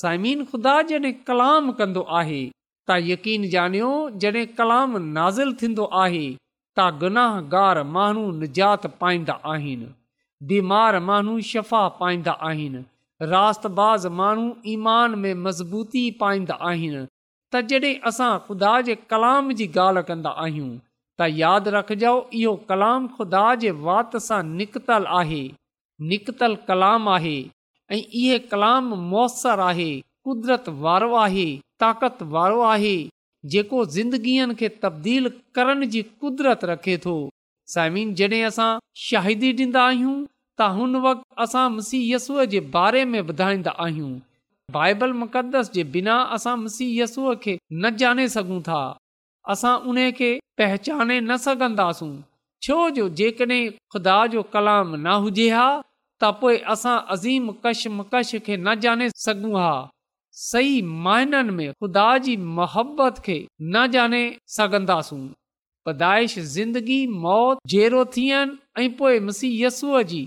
साइमीन 0.00 0.42
ख़ुदा 0.50 0.74
जॾहिं 0.90 1.12
कलाम 1.30 1.70
कंदो 1.80 2.02
आहे 2.20 2.40
तव्हां 2.90 3.08
यकीन 3.10 3.48
ॼाणियो 3.56 3.90
जॾहिं 4.24 4.46
कलाम 4.60 4.96
नाज़िल 5.18 5.54
थींदो 5.64 5.88
आहे 6.04 6.24
त 6.32 6.88
गुनाहगार 7.04 7.82
माण्हू 7.96 8.24
निजात 8.44 8.86
पाईंदा 9.04 9.36
आहिनि 9.56 9.88
बीमार 10.52 10.98
माण्हू 11.10 11.36
शफ़ा 11.52 11.82
पाईंदा 12.00 12.32
आहिनि 12.50 12.80
रातिबाज़ 13.32 14.08
माण्हू 14.22 14.46
ईमान 14.76 15.16
में 15.24 15.32
मज़बूती 15.46 16.04
पाईंदा 16.24 16.56
आहिनि 16.72 17.04
त 17.06 17.68
जॾहिं 17.72 18.00
असां 18.12 18.32
ख़ुदा 18.48 18.76
जे 18.90 18.96
कलाम 19.14 19.54
जी 19.62 19.68
ॻाल्हि 19.76 20.04
कंदा 20.10 20.32
आहियूं 20.46 20.70
त 21.20 21.26
यादि 21.42 21.70
रखजो 21.74 22.12
इहो 22.38 22.52
कलाम 22.70 23.06
खुदा 23.16 23.42
जे 23.64 23.70
वात 23.88 24.14
सां 24.28 24.38
निकतल 24.60 25.04
आहे 25.20 25.42
निकतल 26.12 26.54
कलाम 26.70 27.08
आहे 27.16 27.34
ऐं 27.96 28.00
इहे 28.20 28.38
कलाम 28.54 28.92
मसर 29.12 29.60
आहे 29.70 29.88
क़ुदरत 30.26 30.68
वारो 30.86 31.12
आहे 31.24 31.44
ताक़त 31.84 32.22
वारो 32.36 32.60
आहे 32.74 32.94
जेको 33.52 33.84
ज़िंदगीअ 33.96 34.52
खे 34.62 34.68
तब्दील 34.86 35.28
करण 35.58 35.86
जी 35.94 36.02
कुदरत 36.24 36.64
रखे 36.70 36.96
थो 37.06 37.14
साइमिन 37.74 38.14
जॾहिं 38.20 38.42
असां 38.50 38.68
शाहिदी 39.06 39.52
ॾींदा 39.64 39.82
आहियूं 39.90 40.16
त 40.60 40.70
हुन 40.78 41.00
वक़्ति 41.06 41.42
असां 41.46 41.66
मुसीह 41.76 42.08
यसूअ 42.14 42.48
जे 42.56 42.60
बारे 42.78 43.04
में 43.12 43.20
ॿुधाईंदा 43.22 43.76
आहियूं 43.86 44.12
बाइबल 44.78 45.12
मुक़द्दस 45.22 45.70
जे 45.78 45.84
बिना 45.98 46.18
असां 46.38 46.56
मुसीहय 46.66 47.00
यसूअ 47.02 47.36
खे 47.46 47.56
न 47.82 47.96
ॼाणे 48.02 48.28
सघूं 48.36 48.60
था 48.68 48.82
असां 49.52 49.74
उन 49.90 49.98
खे 50.18 50.28
पहचाने 50.58 51.18
न 51.20 51.36
सघंदासूं 51.46 52.12
छो 52.66 52.76
जो 52.96 53.08
जेकॾहिं 53.20 53.64
ख़ुदा 53.94 54.18
जो 54.34 54.42
कलाम 54.54 54.94
न 54.96 55.16
हुजे 55.24 55.48
हा 55.56 55.66
त 56.22 56.30
पोइ 56.42 56.56
असां 56.74 56.96
अज़ीम 57.14 57.50
कशमकश 57.64 58.30
खे 58.46 58.56
न 58.58 58.74
जाने 58.84 59.08
सघूं 59.24 59.52
हा 59.62 59.72
सही 60.42 60.80
माइननि 61.06 61.56
में 61.58 61.68
ख़ुदा 61.72 62.06
जी 62.28 62.36
मोहबत 62.60 63.18
खे 63.26 63.36
न 63.74 63.86
जाने 63.96 64.22
सघंदासूं 64.56 65.20
पैदाइश 65.88 66.38
ज़िंदगी 66.56 66.98
मौत 67.26 67.58
जहिड़ो 67.74 68.04
थियनि 68.16 68.58
ऐं 68.84 68.90
पोइ 69.00 69.20
मसीयसूअ 69.28 70.02
जी 70.14 70.22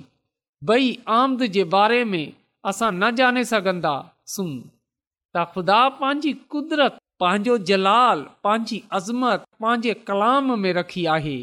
बई 0.71 0.93
आमद 1.19 1.43
जे 1.57 1.63
बारे 1.73 2.03
में 2.11 2.23
असां 2.69 2.91
न 3.01 3.11
जाने 3.21 3.43
सघंदासूं 3.55 4.51
त 4.61 5.49
ख़ुदा 5.55 5.79
पंहिंजी 6.01 6.33
कुदरत 6.55 7.03
पंहिंजो 7.21 7.53
जलाल 7.67 8.19
पंहिंजी 8.45 8.81
अज़मत 8.99 9.45
पंहिंजे 9.63 9.93
कलाम 10.09 10.57
में 10.65 10.73
रखी 10.77 11.05
आहे 11.17 11.37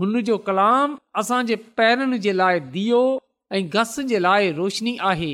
हुन 0.00 0.20
जो 0.28 0.36
कलाम 0.48 0.96
असांजे 1.20 1.56
पैरनि 1.80 2.18
जे 2.26 2.32
लाइ 2.40 2.58
दीओ 2.76 2.98
ऐं 3.58 3.62
घस 3.82 3.94
जे 4.10 4.18
लाइ 4.24 4.50
रोशनी 4.58 4.96
आहे 5.10 5.30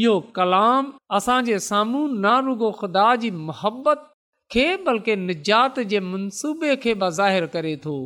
इहो 0.00 0.18
कलाम 0.40 0.92
असांजे 1.20 1.58
साम्हूं 1.68 2.04
ना 2.26 2.34
रुगो 2.48 2.70
ख़ुदा 2.82 3.06
जी 3.22 3.30
मोहबत 3.44 4.04
खे 4.54 4.66
बल्कि 4.88 5.14
निजात 5.28 5.80
जे 5.92 6.00
मनसूबे 6.10 6.76
खे 6.84 6.94
बज़ाहिरु 7.04 7.48
करे 7.56 7.74
थो 7.86 7.96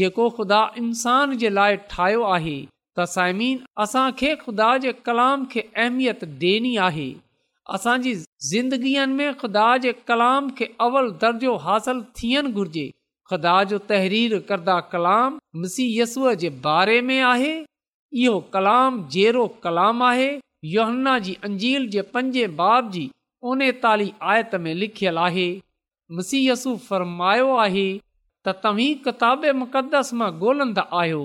जेको 0.00 0.28
ख़ुदा 0.38 0.60
इंसान 0.84 1.36
जे 1.42 1.50
लाइ 1.60 1.80
ठाहियो 1.94 2.22
आहे 2.36 2.54
त 2.68 3.08
साइमीन 3.16 3.66
असांखे 3.86 4.32
ख़ुदा 4.44 4.70
जे 4.86 4.92
कलाम 5.10 5.48
खे 5.54 5.64
अहमियत 5.68 6.24
ॾियणी 6.34 6.72
आहे 6.90 7.08
असांजी 7.74 8.14
ज़िंदगीअ 8.50 9.04
में 9.06 9.28
ख़ुदा 9.40 9.66
जे 9.82 9.90
कलाम 10.08 10.48
खे 10.58 10.66
अवल 10.86 11.10
दर्जो 11.22 11.52
हासिल 11.66 12.00
थियणु 12.20 12.50
घुर्जे 12.60 12.86
ख़ुदा 13.30 13.52
जो 13.72 13.78
तहरीर 13.90 14.32
करदा 14.48 14.78
कलाम 14.92 15.36
मुसीयसूअ 15.64 16.32
जे 16.42 16.50
बारे 16.64 17.00
में 17.10 17.20
आहे 17.34 17.52
इहो 18.22 18.32
कलाम 18.56 18.96
जहिड़ो 19.16 19.46
कलाम 19.66 20.02
आहे 20.08 20.30
योहन्ना 20.72 21.12
जी 21.26 21.36
अंजील 21.50 21.86
जे 21.94 22.02
पंजे 22.16 22.46
बाब 22.62 22.90
जी 22.96 23.04
ओन्हे 23.52 23.70
आयत 24.32 24.54
में 24.66 24.72
लिखियलु 24.80 25.22
आहे 25.28 25.46
मुसीयसु 26.18 26.74
फरमायो 26.88 27.54
आहे 27.68 27.86
त 28.48 28.56
तव्हीं 28.66 28.90
किताब 29.08 29.46
मुक़दस 29.62 30.12
मां 30.20 30.30
ॻोल्हंदा 30.44 30.84
आहियो 31.02 31.22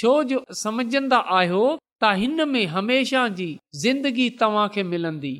छो 0.00 0.12
जो 0.34 0.44
समुझंदा 0.62 1.22
आहियो 1.40 1.64
त 2.02 2.14
हिन 2.22 2.48
में 2.54 2.64
हमेशह 2.78 3.28
जी 3.40 3.48
ज़िंदगी 3.84 4.26
तव्हां 4.40 4.68
खे 4.74 4.82
मिलंदी 4.94 5.36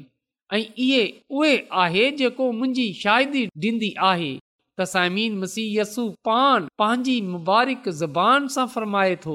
ऐं 0.55 0.61
इहे 0.79 1.03
उहे 1.37 1.57
आहे 1.83 2.11
जेको 2.19 2.51
मुंहिंजी 2.59 2.93
शाहिदी 3.03 3.41
ॾींदी 3.67 3.91
आहे 4.09 4.29
त 4.79 4.85
साइमीन 4.95 5.39
मुसीहय 5.39 5.79
यसु 5.81 6.05
पाण 6.29 6.67
पंहिंजी 6.83 7.21
मुबारक 7.33 7.89
ज़बान 8.03 8.47
सां 8.57 8.67
फ़रमाए 8.75 9.17
थो 9.25 9.35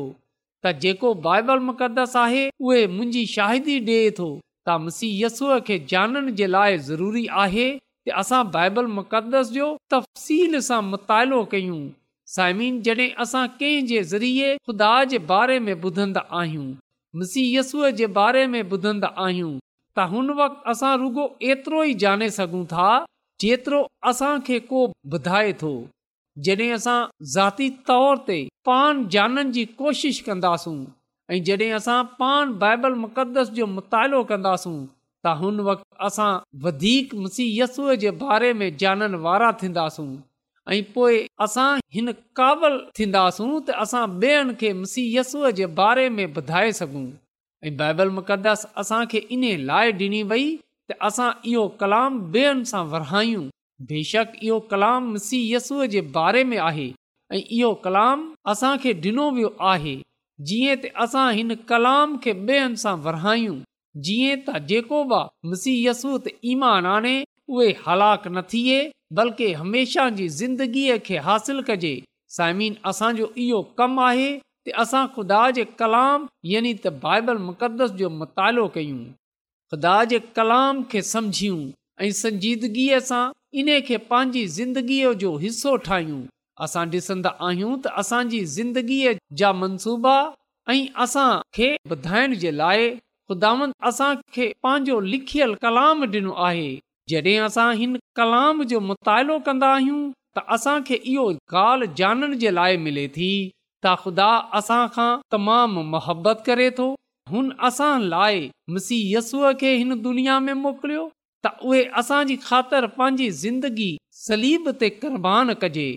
त 0.63 0.73
जेको 0.85 1.13
बाइबल 1.25 1.59
मुक़दस 1.71 2.15
आहे 2.23 2.45
उहे 2.69 2.85
मुंहिंजी 2.97 3.25
शाहिदी 3.33 3.75
ॾिए 3.89 4.11
थो 4.19 4.29
त 4.69 4.77
मुसी 4.85 5.09
यस्सूअ 5.23 5.57
खे 5.71 5.77
ॼाणण 5.95 6.29
जे 6.41 6.47
लाइ 6.55 6.77
ज़रूरी 6.89 7.25
आहे 7.45 7.67
की 7.79 8.11
असां 8.23 8.41
बाइबल 8.55 8.87
मुक़दस 8.99 9.51
जो 9.57 9.67
तफ़सील 9.95 10.59
सां 10.69 10.81
मुतालो 10.93 11.41
कयूं 11.55 11.81
साइमीन 12.35 12.79
जॾहिं 12.89 13.09
असां 13.27 13.45
कंहिं 13.57 13.83
जे 13.91 14.53
ख़ुदा 14.67 14.93
जे 15.15 15.19
बारे 15.33 15.59
में 15.67 15.73
ॿुधंदा 15.81 16.23
आहियूं 16.43 16.69
मुसीहय 17.23 17.91
जे 18.03 18.07
बारे 18.21 18.45
में 18.55 18.61
ॿुधंदा 18.69 19.07
आहियूं 19.27 19.51
त 19.97 20.03
हुन 20.11 20.29
वक़्ति 20.39 20.69
असां 20.71 20.91
रुगो 20.99 21.23
एतिरो 21.53 21.83
ई 21.85 21.93
जाने 22.03 22.29
सघूं 22.33 22.63
था 22.73 22.87
जेतिरो 23.43 23.79
असांखे 24.11 24.59
को 24.69 24.83
ॿुधाए 25.17 25.51
थो 25.61 25.71
जॾहिं 26.47 26.71
असां 26.75 26.99
ज़ाती 27.33 27.69
तौर 27.89 28.17
ते 28.27 28.37
पान 28.69 29.01
जाननि 29.15 29.51
जी 29.57 29.65
कोशिश 29.81 30.19
कंदासूं 30.27 30.75
ऐं 31.35 31.41
जॾहिं 31.49 31.69
असां 31.79 31.97
पान 32.21 32.53
बाइबल 32.61 32.95
मुक़दस 33.03 33.49
जो 33.57 33.67
मुतालो 33.75 34.23
कंदासूं 34.31 34.75
त 35.25 35.33
हुन 35.41 35.59
वक़्तु 35.69 36.03
असां 36.09 36.31
वधीक 36.67 37.13
मुसीयसूअ 37.25 37.95
जे 38.05 38.11
बारे 38.23 38.51
में 38.61 38.67
जाननि 38.83 39.17
वारा 39.27 39.51
थींदासूं 39.63 40.09
ऐं 40.77 40.81
पोइ 40.95 41.19
असां 41.47 41.67
हिन 41.97 42.11
क़ाबिल 42.41 42.79
थींदासूं 43.01 43.49
त 43.59 43.81
असां 43.87 44.05
ॿियनि 44.23 44.57
खे 44.63 44.73
मुसीयसूअ 44.85 45.51
जे 45.61 45.69
बारे 45.81 46.07
में 46.19 46.25
ॿुधाए 46.29 46.71
सघूं 46.81 47.05
ऐं 47.67 47.75
बाइबल 47.77 48.09
मुक़दसां 48.19 49.05
वई 50.29 50.45
त 50.91 50.95
असां 51.07 51.27
इहो 51.49 51.65
कलाम 51.81 52.15
सां 52.71 52.79
वराइयूं 52.93 53.43
बेशक 53.91 54.31
इहो 54.47 54.57
कलाम 54.71 55.11
मसीह 55.17 55.43
यसूअ 55.55 56.31
में 56.53 56.57
आहे 56.69 56.85
ऐं 57.31 57.41
इहो 57.41 57.73
कलाम 57.83 58.23
असांखे 58.53 58.93
ॾिनो 59.03 59.29
वियो 59.37 59.51
आहे 59.73 59.95
जीअं 60.49 60.75
त 60.85 60.91
असां 61.05 61.27
हिन 61.41 61.55
कलाम 61.73 62.17
खे 62.23 62.33
वरहायूं 63.07 63.57
जीअं 64.07 64.37
त 64.47 64.59
जेको 64.71 65.03
बि 65.13 65.21
मुसीहयसू 65.51 66.17
त 66.25 66.35
ईमान 66.53 66.85
आने 66.95 67.13
उहे 67.55 67.69
हलाक 67.87 68.27
न 68.27 68.41
थिए 68.53 68.79
बल्कि 69.19 69.53
हमेशह 69.61 70.09
जी 70.19 70.27
ज़िंदगीअ 70.39 70.97
खे 71.09 71.17
हासिल 71.29 71.61
कजे 71.69 71.93
साइमिन 72.37 72.75
असांजो 72.93 73.27
इहो 73.45 73.61
कमु 73.81 74.01
आहे 74.11 74.29
असां 74.81 75.05
ख़ुदा 75.15 75.39
जे 75.57 75.63
कलाम 75.79 76.25
यानी 76.49 76.71
त 76.73 76.87
बाइबल 77.03 77.37
मुक़दस 77.47 77.91
जो 78.01 78.09
मुतालो 78.17 78.65
कयूं 78.75 78.97
ख़ुदा 79.73 79.93
जे 80.11 80.19
कलाम 80.39 80.83
खे 80.91 81.01
सम्झूं 81.11 81.55
ऐं 82.07 82.11
संजीदगीअ 82.21 82.99
सां 83.09 83.23
इन 83.61 83.71
खे 83.87 83.97
पंहिंजी 84.11 84.43
ज़िंदगीअ 84.57 85.13
जो 85.23 85.31
हिसो 85.45 85.73
ठाहियूं 85.87 86.19
असां 86.65 86.83
ॾिसंदा 86.97 87.29
आहियूं 87.47 87.71
त 87.85 87.93
असांजी 88.03 88.41
ज़िंदगीअ 88.57 89.13
जा 89.41 89.51
मनसूबा 89.63 90.13
ऐं 90.73 90.83
असांखे 91.05 91.69
ॿुधाइण 91.95 92.33
जे 92.45 92.51
लाइ 92.57 92.85
ख़ुदा 92.97 93.51
असांखे 93.91 94.51
पंहिंजो 94.67 94.99
लिखियल 95.13 95.53
कलाम 95.65 96.03
ॾिनो 96.15 96.33
आहे 96.49 96.69
जॾहिं 97.13 97.37
असां 97.49 97.69
हिन 97.83 97.97
कलाम 98.21 98.61
जो 98.73 98.79
मुतालो 98.91 99.39
कंदा 99.49 99.71
आहियूं 99.79 100.03
त 100.37 100.45
असांखे 100.57 100.95
इहो 101.15 101.25
ॻाल्हि 101.57 101.91
ॼाणण 102.03 102.37
जे 102.45 102.51
लाइ 102.59 102.77
मिले 102.87 103.07
थी 103.17 103.31
ता 103.85 103.91
ख़ुदा 104.01 104.25
असां 104.59 104.81
खां 104.95 105.05
तमामु 105.35 105.83
मोहबत 105.93 106.43
करे 106.49 106.65
थो 106.79 106.85
हुन 107.35 107.47
असां 107.69 107.91
लाइ 108.13 108.41
मुसीयसूअ 108.75 109.53
खे 109.63 109.71
हिन 109.81 109.95
दुनिया 110.07 110.35
में 110.47 110.53
मोकिलियो 110.65 111.05
त 111.45 111.69
उहे 111.69 111.79
असांजी 112.03 112.35
ख़ातिर 112.43 112.87
पंहिंजी 112.99 113.29
ज़िंदगी 113.39 113.89
सलीब 114.25 114.69
ते 114.83 114.89
कुर्बान 115.01 115.53
कजे 115.65 115.87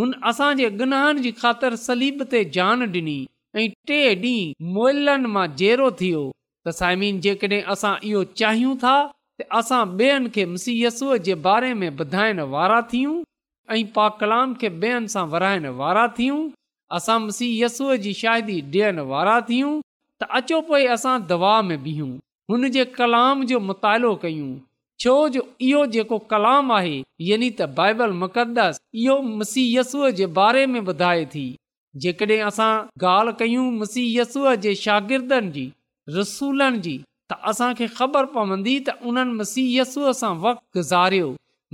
हुन 0.00 0.14
असांजे 0.32 0.70
गुनाहनि 0.82 1.24
जी 1.26 1.32
ख़ातिर 1.42 1.76
सलीब 1.88 2.22
ते 2.34 2.44
जान 2.58 2.88
ॾिनी 2.98 3.16
ऐं 3.62 3.68
टे 3.90 3.98
ॾींह 4.24 4.70
मोइलनि 4.78 5.32
मां 5.38 5.46
जहिड़ो 5.62 5.90
थियो 6.02 6.22
त 6.30 6.78
साइमिन 6.78 7.20
जेकॾहिं 7.26 7.62
असां 7.76 7.94
इहो 8.12 8.22
चाहियूं 8.42 8.76
था 8.84 8.94
त 9.08 9.52
असां 9.62 9.82
ॿियनि 10.02 10.34
खे 10.38 10.46
मुसी 10.56 10.78
जे 11.30 11.34
बारे 11.48 11.74
में 11.82 11.88
ॿुधाइण 11.96 12.46
वारा 12.58 12.80
थियूं 12.94 13.16
ऐं 13.78 13.84
पा 13.98 14.08
कलाम 14.22 14.54
खे 14.64 14.72
ॿियनि 14.84 15.16
सां 15.18 15.30
विराइण 15.36 15.68
वारा 15.82 16.06
थियूं 16.20 16.42
असां 16.96 17.18
मुसी 17.24 17.46
यसूअ 17.62 17.96
जी 18.04 18.12
शादी 18.14 18.60
ॾियण 18.72 18.98
वारा 19.10 19.38
थियूं 19.48 19.72
त 19.80 20.24
अचो 20.40 20.60
पोइ 20.70 20.86
असां 20.96 21.16
दवा 21.28 21.56
में 21.68 21.82
बीहूं 21.82 22.10
हुन 22.50 22.68
जे 22.76 22.84
कलाम 22.98 23.44
जो 23.52 23.60
मुतालो 23.68 24.14
कयूं 24.24 24.54
छो 25.04 25.14
जो 25.36 25.42
इहो 25.68 25.84
जेको 25.94 26.18
कलाम 26.32 26.72
आहे 26.72 26.98
यानी 27.28 27.48
त 27.60 27.68
बाइबल 27.78 28.12
मुक़दस 28.24 28.80
इहो 29.04 29.16
मुसीहय 29.40 29.76
यस्सूअ 29.78 30.10
जे 30.20 30.26
बारे 30.40 30.66
में 30.74 30.80
ॿुधाए 30.90 31.24
थी 31.34 31.46
जेकॾहिं 32.04 32.40
असां 32.50 32.70
ॻाल्हि 33.14 33.34
कयूं 33.40 33.64
मुसी 33.80 34.04
यस्सूअ 34.18 34.54
जे 34.66 34.74
शागिर्दनि 34.84 35.50
जी 35.56 35.66
रसूलनि 36.18 36.80
जी 36.86 36.94
त 37.32 37.40
असांखे 37.52 37.86
ख़बर 37.98 38.26
पवंदी 38.38 38.78
त 38.88 38.96
उन्हनि 39.10 39.36
मसीह 39.42 39.68
यस्सूअ 39.80 40.12
सां 40.22 40.32
वक़्तु 40.46 40.78
गुज़ारियो 40.78 41.28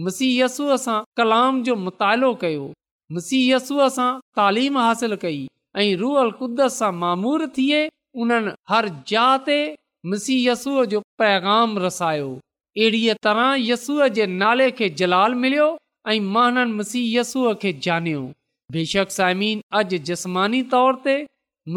मुसी 0.08 0.28
यसूअ 0.40 0.76
सां 0.86 0.98
कलाम 1.20 1.62
जो 1.68 1.76
मुतालो 1.86 2.34
कयो 2.44 2.66
मुसी 3.14 3.38
यसूअ 3.50 3.86
सां 3.98 4.08
तालीम 4.38 4.76
हासिल 4.80 5.14
कई 5.22 5.38
ऐं 5.84 5.96
रूअल 6.00 6.28
कुदस 6.40 6.74
सां 6.80 6.90
मामूर 7.04 7.46
थिए 7.56 7.78
उन्हनि 8.24 8.50
हर 8.72 8.88
जात 9.12 9.42
ते 9.46 9.56
मुसीहय 10.12 10.84
जो 10.92 11.00
पैगाम 11.22 11.74
रसायो 11.86 12.28
अहिड़ीअ 12.34 13.14
तरह 13.28 13.48
यसूअ 13.70 14.06
जे 14.18 14.26
नाले 14.42 14.68
खे 14.80 14.88
जलाल 15.00 15.34
मिलियो 15.46 15.66
ऐं 16.14 16.20
मांसी 16.36 17.02
यसूअ 17.16 17.54
खे 17.64 17.72
ॼाणियो 17.88 18.22
बेशक 18.76 19.10
साइमीन 19.16 19.62
अॼु 19.80 19.98
जस्मानी 20.10 20.62
तौर 20.76 21.00
ते 21.08 21.16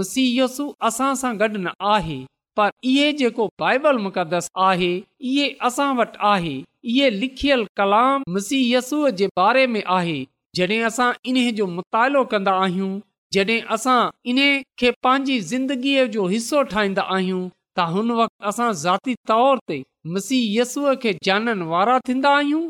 मुसीहय 0.02 0.38
यसू 0.44 0.66
असां 0.92 1.10
सां 1.24 1.34
गॾु 1.42 1.50
न 1.58 1.74
आहे 1.96 2.20
पर 2.60 2.70
इहे 2.92 3.08
जेको 3.24 3.48
बाइबल 3.64 3.98
मुक़दस 4.06 4.50
आहे 4.68 4.92
इहे 5.32 5.50
असां 5.72 5.90
वटि 6.02 6.22
आहे 6.36 6.54
इहे 6.96 7.10
लिखियल 7.22 7.66
कलाम 7.82 8.30
मुसीहय 8.38 8.74
यसूअ 8.78 9.10
जे 9.24 9.28
बारे 9.42 9.66
में 9.76 9.82
आहे 9.98 10.20
जॾहिं 10.56 10.82
असां 10.86 11.12
इन्हे 11.30 11.52
जो 11.58 11.66
मुतालो 11.68 12.24
कंदा 12.32 12.52
आहियूं 12.64 12.90
जॾहिं 13.36 13.60
असां 13.76 14.02
इन 14.32 14.40
खे 14.80 14.92
पंहिंजी 15.06 15.38
ज़िंदगीअ 15.52 16.04
जो 16.16 16.26
हिसो 16.34 16.62
ठाहींदा 16.74 17.04
आहियूं 17.16 17.42
त 17.78 17.86
हुन 17.94 18.12
वक़्ति 18.20 18.48
असां 18.50 18.68
ज़ाती 18.82 19.14
तौर 19.32 19.58
ते 19.72 19.78
मसीहयसूअ 20.18 20.94
खे 21.06 21.14
जाननि 21.28 21.66
वारा 21.72 21.96
थींदा 22.10 22.34
आहियूं 22.42 22.62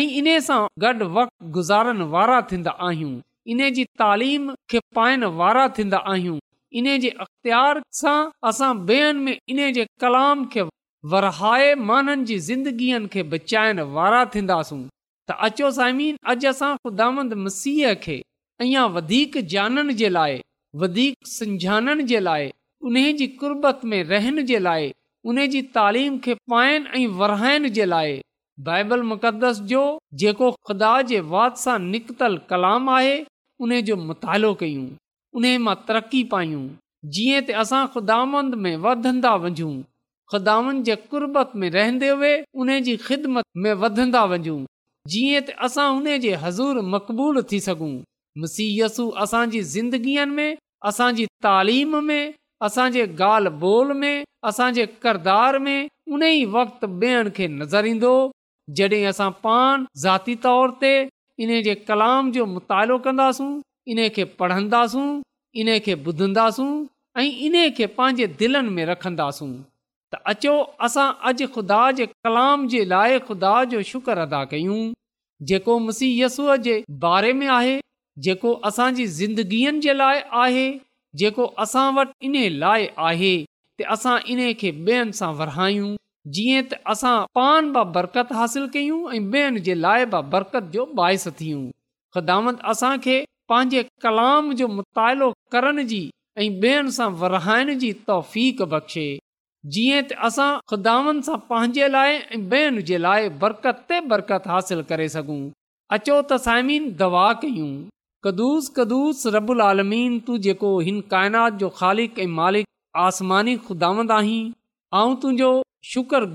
ऐं 0.00 0.04
इन 0.20 0.28
सां 0.50 0.60
गॾु 0.84 1.08
वक़्तु 1.16 1.50
गुज़ारण 1.56 2.02
वारा 2.14 2.38
थींदा 2.52 2.76
आहियूं 2.90 3.10
इन 3.56 3.60
जी 3.78 3.84
तालीम 4.04 4.46
खे 4.74 4.78
पाइण 5.00 5.24
वारा 5.42 5.66
थींदा 5.78 6.02
आहियूं 6.12 6.38
इन 6.80 6.86
जे 7.06 7.10
अख़्तियार 7.24 7.80
सां 8.02 8.16
असां 8.52 8.72
ॿियनि 8.86 9.18
में 9.26 9.36
इन 9.56 9.64
जे 9.80 9.86
कलाम 10.06 10.46
खे 10.54 10.68
वरहाए 11.16 11.74
माननि 11.90 12.24
जी 12.32 12.38
ज़िंदगीअ 12.50 13.06
खे 13.16 13.22
बचाइण 13.36 13.86
वारा 13.98 14.24
थींदासूं 14.36 14.84
त 15.28 15.34
अचो 15.46 15.68
साइमीन 15.78 16.16
अॼु 16.30 16.48
असां 16.50 16.70
ख़ुदांद 16.84 17.34
मसीह 17.44 17.92
खे 18.04 18.14
अञा 18.64 18.84
वधीक 18.94 19.36
ॼाणण 19.52 19.90
जे 20.00 20.08
लाइ 20.12 20.40
वधीक 20.82 21.26
समझानण 21.36 22.04
जे 22.12 22.20
लाइ 22.26 22.48
उन 22.90 22.96
जी 23.18 23.26
कुरबत 23.42 23.84
में 23.90 24.02
रहण 24.12 24.44
जे 24.48 24.58
लाइ 24.62 24.90
उन 25.30 25.38
जी 25.52 25.60
तालीम 25.76 26.18
खे 26.24 26.34
पाइण 26.52 26.86
ऐं 27.00 27.06
वराइण 27.18 27.68
जे 27.76 27.84
लाइ 27.92 28.20
बाइबल 28.68 29.02
मुक़दस 29.12 29.60
जो 29.74 29.82
जेको 30.22 30.50
ख़ुदा 30.68 30.90
जे 31.12 31.20
वात 31.34 31.62
सां 31.64 31.78
निकतल 31.86 32.36
कलाम 32.50 32.90
आहे 32.96 33.14
उन 33.66 33.80
जो 33.90 33.96
मुतालो 34.08 34.52
कयूं 34.64 34.88
उन 35.40 35.46
मां 35.68 35.76
तरक़ी 35.90 36.24
पायूं 36.34 36.64
जीअं 37.14 37.44
त 37.46 37.60
असां 37.64 37.84
ख़ुदामंद 37.94 38.60
में 38.66 38.74
वधंदा 38.90 39.34
वञूं 39.46 39.72
ख़ुदांद 40.34 40.84
जे 40.90 40.98
कुर्बत 41.14 41.56
में 41.64 41.68
रहंदे 41.78 42.12
हुए 42.18 42.34
उन 42.66 42.78
जी 42.90 42.96
ख़िदमत 43.08 43.50
में 43.66 43.72
वधंदा 43.86 44.26
वञूं 44.36 44.60
जीअं 45.10 45.40
त 45.46 45.54
असां 45.68 45.86
उन 45.94 46.04
जे 46.24 46.34
हज़ूर 46.42 46.80
मक़बूल 46.94 47.40
थी 47.52 47.58
सघूं 47.62 47.94
मसीयसु 48.42 49.04
असांजी 49.22 49.62
ज़िंदगीअ 49.70 50.26
में 50.34 50.50
असांजी 50.90 51.24
तालीम 51.46 51.96
में 52.10 52.32
असांजे 52.66 53.04
ॻाल्हि 53.24 53.50
ॿोल 53.62 53.90
में 54.02 54.22
असांजे 54.48 54.84
किरदार 55.02 55.58
में 55.64 55.88
उन 56.12 56.22
ई 56.22 56.44
वक़्तु 56.56 56.86
ॿियनि 57.00 57.30
खे 57.36 57.46
नज़र 57.62 57.84
ईंदो 57.94 58.12
जॾहिं 58.76 59.06
असां 59.12 59.30
पाण 59.44 59.84
ज़ाती 60.04 60.34
तौर 60.44 60.70
ते 60.82 60.92
इन 61.42 61.50
जे 61.68 61.74
कलाम 61.88 62.30
जो 62.36 62.46
मुतालो 62.54 62.98
कंदासूं 63.06 63.50
इन 63.92 64.06
खे 64.16 64.24
पढ़ंदासूं 64.38 65.08
इनखे 65.60 65.94
ॿुधंदासूं 66.06 66.70
ऐं 67.20 67.28
इन 67.48 67.56
खे 67.76 67.86
पंहिंजे 67.98 68.26
दिलनि 68.38 68.70
में 68.76 68.84
रखंदासूं 68.94 69.52
त 70.14 70.18
अचो 70.30 70.54
असां 70.86 71.06
अॼु 71.28 71.46
ख़ुदा 71.52 71.80
जे 71.98 72.06
कलाम 72.26 72.66
जे 72.72 72.80
लाइ 72.92 73.18
ख़ुदा 73.28 73.52
जो 73.68 73.78
शुक्र 73.90 74.18
अदा 74.24 74.40
कयूं 74.50 74.80
जेको 75.50 75.78
मुसीयसूअ 75.84 76.56
जे 76.66 76.74
बारे 77.04 77.32
में 77.38 77.46
आहे 77.54 77.78
जेको 78.26 78.52
असांजी 78.70 79.06
ज़िंदगीअ 79.20 79.72
जे 79.86 79.94
लाइ 80.00 80.20
आहे 80.42 80.66
जेको 81.22 81.46
असां 81.66 81.86
वटि 82.00 82.28
इन 82.30 82.36
लाइ 82.64 82.86
आहे 83.06 83.30
त 83.46 83.88
असां 83.96 84.14
इन 84.34 84.44
खे 84.64 84.72
ॿियनि 84.90 85.16
सां 85.20 85.30
वरहायूं 85.40 85.94
जीअं 86.34 86.60
त 86.72 86.80
असां 86.96 87.14
पान 87.40 87.72
बि 87.78 87.86
बरकत 87.96 88.36
हासिल 88.42 88.68
कयूं 88.76 89.00
ऐं 89.10 89.22
ॿियनि 89.40 89.64
जे 89.70 89.78
लाइ 89.86 90.08
बि 90.18 90.22
बरकत 90.36 90.68
जो 90.78 90.86
बाहिसु 91.02 91.32
थियूं 91.42 91.64
ख़ुदात 92.16 92.62
असांखे 92.76 93.16
पंहिंजे 93.54 93.84
कलाम 94.08 94.52
जो 94.62 94.68
मुतालो 94.78 95.32
करण 95.58 95.86
जी 95.94 96.02
ऐं 96.42 96.48
ॿियनि 96.48 96.96
सां 97.02 97.10
वराइण 97.26 97.76
जी 97.84 97.92
तौफ़ 98.12 98.38
बख़्शे 98.76 99.08
जीअं 99.70 100.06
त 100.10 100.14
असां 100.28 100.46
ख़ुदा 100.70 100.92
पंहिंजे 101.50 101.88
लाइ 101.96 102.14
ऐं 102.36 102.46
बै 102.54 102.62
जे 102.86 102.96
लाइ 103.02 103.28
बरकत 103.42 103.82
ते 103.90 103.98
बरकत 104.12 104.48
हासिल 104.52 104.80
करे 104.88 105.04
सघूं 105.12 105.36
अचो 105.96 106.16
त 106.16 106.38
साइमीन 106.46 106.88
दवा 107.02 107.26
कयूं 107.42 107.68
कदुस 108.26 108.70
कदुस 108.78 109.20
रबुआ 109.36 109.68
हिन 109.86 110.98
काइनात 111.12 111.60
जो 111.62 111.68
ख़ालिक 111.78 112.18
ऐं 112.26 112.26
मालिक 112.40 112.66
आसमानी 113.04 113.54
ख़ुदांद 113.68 114.12
आहीं 114.18 114.42
ऐं 115.02 115.14
तुंहिंजो 115.26 115.52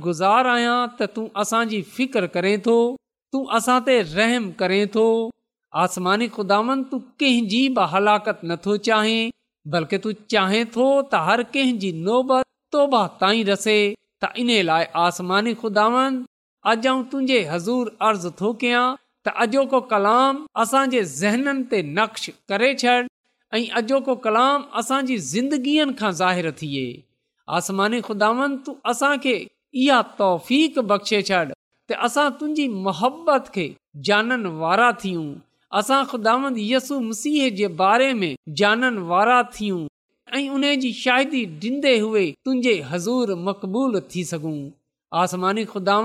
गुज़ार 0.08 0.54
आहियां 0.54 0.78
त 0.96 1.12
तूं 1.20 1.28
असांजी 1.46 1.82
फिकर 2.00 2.30
करें 2.40 2.54
थो 2.70 2.78
तूं 3.36 3.44
असां 3.62 3.80
ते 3.92 4.00
रहम 4.16 4.50
करें 4.66 4.80
थो 4.98 5.06
आसमानी 5.86 6.32
ख़ुदावंद 6.40 6.90
तू 6.94 7.02
कंहिंजी 7.24 7.62
बि 7.80 7.90
हलाकत 7.96 8.50
नथो 8.54 8.78
चाहें 8.90 9.32
बल्कि 9.76 10.02
तू 10.08 10.16
चाहें 10.36 10.62
थो 10.78 10.90
त 10.92 11.26
हर 11.30 11.50
कंहिंजी 11.56 11.96
नोबत 12.10 12.47
तौबा 12.71 13.03
ताईं 13.19 13.43
रसे 13.49 13.77
त 14.23 14.30
इन 14.41 14.49
लाइ 14.69 14.86
आसमानी 15.08 15.53
खुदावंत 15.62 16.25
अॼु 16.71 16.89
आऊं 16.91 17.03
तुंहिंजे 17.12 17.39
हज़ूर 17.51 17.91
अर्ज़ु 18.08 18.30
थो 18.39 18.49
कयां 18.62 18.86
त 19.25 19.27
अॼो 19.43 19.63
को 19.73 19.80
कलाम 19.91 20.41
असांजे 20.63 21.01
नक्श 21.99 22.23
करे 22.51 22.71
छॾ 22.84 22.95
ऐं 23.58 23.65
अॼोको 23.82 24.15
कलाम 24.25 24.65
असांजी 24.84 25.17
ज़िंदगीअ 25.34 25.86
खां 25.99 26.12
ज़ाहिरु 26.21 26.51
थिए 26.62 26.88
आसमानी 27.58 27.99
खुदावन 28.08 28.56
खुदावंद 28.63 28.91
असांखे 28.93 29.36
इहा 29.84 29.99
तौफ़ 30.21 30.51
बख़्शे 30.93 31.21
छॾ 31.30 31.43
त 31.89 31.99
असां 32.08 32.30
तुंहिंजी 32.39 32.65
मोहबत 32.88 33.43
खे 33.56 33.67
जाननि 34.10 34.49
वारा 34.63 34.89
थियूं 35.03 35.27
असां 35.82 36.01
खुदावंदसु 36.13 36.99
मसीह 37.12 37.43
जे 37.62 37.67
बारे 37.84 38.10
में 38.23 38.32
जाननि 38.63 39.06
वारा 39.13 39.39
थियूं 39.56 39.80
ऐं 40.36 40.48
उने 40.50 40.76
जी 40.78 40.92
शादी 40.94 41.46
ॾींदे 41.66 42.00
उहे 42.02 42.26
तुंहिंजे 42.46 42.74
हज़ूर 42.92 43.34
मक़बूल 43.48 44.00
थी 44.16 44.24
सघूं 44.32 44.56
आसमानी 45.22 45.63
ख़ुदा 45.72 45.96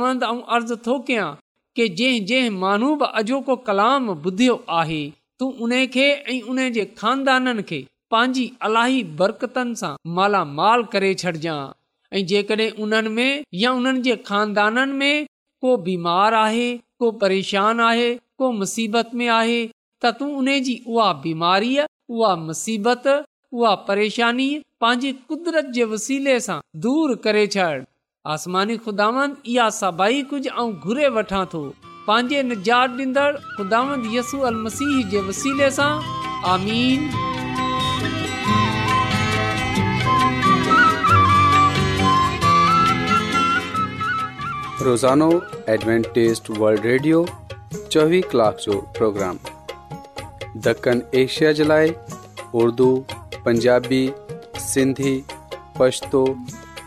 अर्ज़ु 0.57 0.77
थो 0.87 0.99
कयां 1.09 1.31
के 1.77 1.89
जंहिं 2.01 2.25
जंहिं 2.27 2.51
माण्हू 2.65 2.95
बि 3.03 3.07
अॼोको 3.21 3.57
कलाम 3.69 4.11
ॿुधियो 4.11 4.55
आहे 4.81 5.03
तूं 5.39 5.51
उन 5.65 5.75
खे 5.95 6.11
ऐं 6.11 6.41
उन 6.51 6.59
जे 6.77 6.85
खानदाननि 6.99 7.63
खे 7.71 7.81
पंहिंजी 8.15 9.03
बरकतनि 9.21 9.75
सां 9.83 9.93
मालामाल 10.19 10.83
करे 10.95 11.15
छॾजांइ 11.23 12.21
ऐं 12.21 12.25
जेकॾहिं 12.33 12.71
उन्हनि 12.85 13.11
में 13.19 13.45
या 13.63 13.73
उन्हनि 13.81 14.03
जे 14.09 14.17
खानदाननि 14.31 14.93
में 15.03 15.27
को 15.65 15.77
बीमार 15.89 16.35
आहे 16.45 16.69
को 17.03 17.11
परेशान 17.25 17.81
आहे 17.91 18.15
को 18.43 18.53
मुसीबत 18.61 19.11
में 19.21 19.27
आहे 19.41 19.61
त 20.05 20.11
तूं 20.19 20.33
उन 20.39 20.53
जी 20.69 20.81
उहा 20.95 21.13
बीमारी 21.27 21.77
उहा 21.85 22.35
मुसीबत 22.47 23.05
وہ 23.61 23.75
پریشانی 23.87 24.47
پاجي 24.83 25.11
قدرت 25.31 25.67
جي 25.77 25.85
وسيلن 25.89 26.39
سان 26.45 26.61
دور 26.85 27.11
ڪري 27.25 27.41
ڇڏ 27.55 27.83
آسماني 28.35 28.77
خداوند 28.85 29.51
يا 29.55 29.67
سڀي 29.79 30.23
ڪجهه 30.31 30.63
اء 30.63 30.69
گهر 30.85 31.11
وٺا 31.17 31.41
ٿو 31.55 31.61
پاجي 32.07 32.39
نجاڙ 32.53 32.87
ڏندڙ 33.01 33.27
خداوند 33.59 34.09
يسوع 34.15 34.47
المسيح 34.53 35.03
جي 35.11 35.21
وسيلن 35.27 35.75
سان 35.79 36.01
آمين 36.53 37.05
روزانو 44.89 45.31
ॲಡ್وانٽيست 45.77 46.53
ورلد 46.63 46.91
ريڊيو 46.93 47.21
24 47.29 48.25
ڪلاڪ 48.33 48.67
جو 48.69 48.81
پروگرام 49.01 49.45
دكن 50.71 51.07
ايشيا 51.23 51.53
جي 51.61 51.71
لاءِ 51.73 51.95
उर्दू 52.61 52.87
पंजाबी 53.45 54.05
सिंधी 54.73 55.15
پشتو 55.79 56.23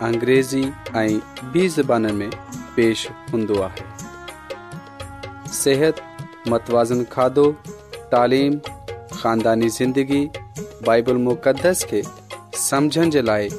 अंग्रेज़ी 0.08 0.62
ऐं 0.99 1.19
बि 1.51 1.67
ज़बान 1.75 2.06
में 2.15 2.30
पेश 2.75 3.06
हूंदो 3.34 3.60
आहे 3.67 3.84
सिहत 5.60 6.01
मतवाज़न 6.54 7.04
खाधो 7.15 7.45
तालीम 8.13 8.60
खानदानी 9.13 9.69
ज़िंदगी 9.78 10.23
बाइबल 10.86 11.17
मुक़दस 11.28 11.84
खे 11.91 12.01
समुझण 12.67 13.10
जे 13.17 13.21
लाइ 13.32 13.49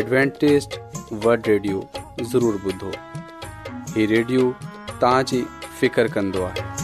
एडवेंटेस्ट 0.00 0.78
वड 1.24 1.48
रेडियो 1.52 1.88
ज़रूरु 2.32 2.58
ॿुधो 2.72 2.92
हीउ 3.94 4.08
रेडियो 4.16 4.52
तव्हां 5.00 6.83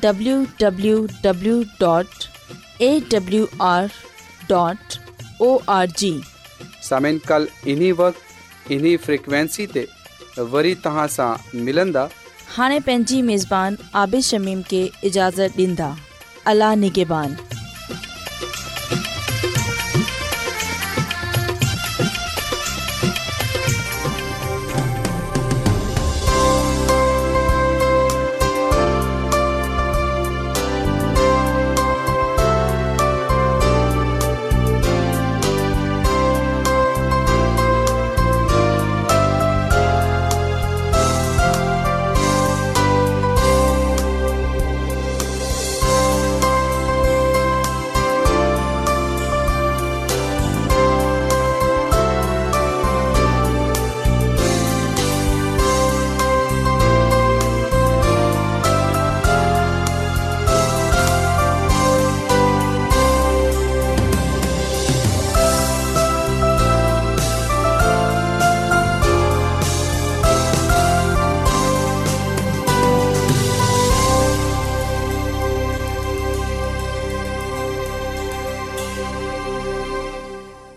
www.awr.org 0.00 1.22
सामिन 6.88 7.18
कल 7.28 7.48
इन्ही 7.72 7.90
वक्त 8.00 8.72
इन्ही 8.72 8.96
फ्रिक्वेंसी 9.06 9.66
ते 9.76 9.86
वरी 10.54 10.74
तहां 10.86 11.06
सां 11.16 11.30
मिलंदा 11.68 12.08
हाणे 12.56 12.78
पंहिंजी 12.86 13.20
मेज़बान 13.30 13.76
आबिश 14.04 14.28
शमीम 14.34 14.62
खे 14.70 14.82
इजाज़त 15.10 15.58
ॾींदा 15.66 15.90
अला 16.54 16.74
निगेबान 16.86 17.53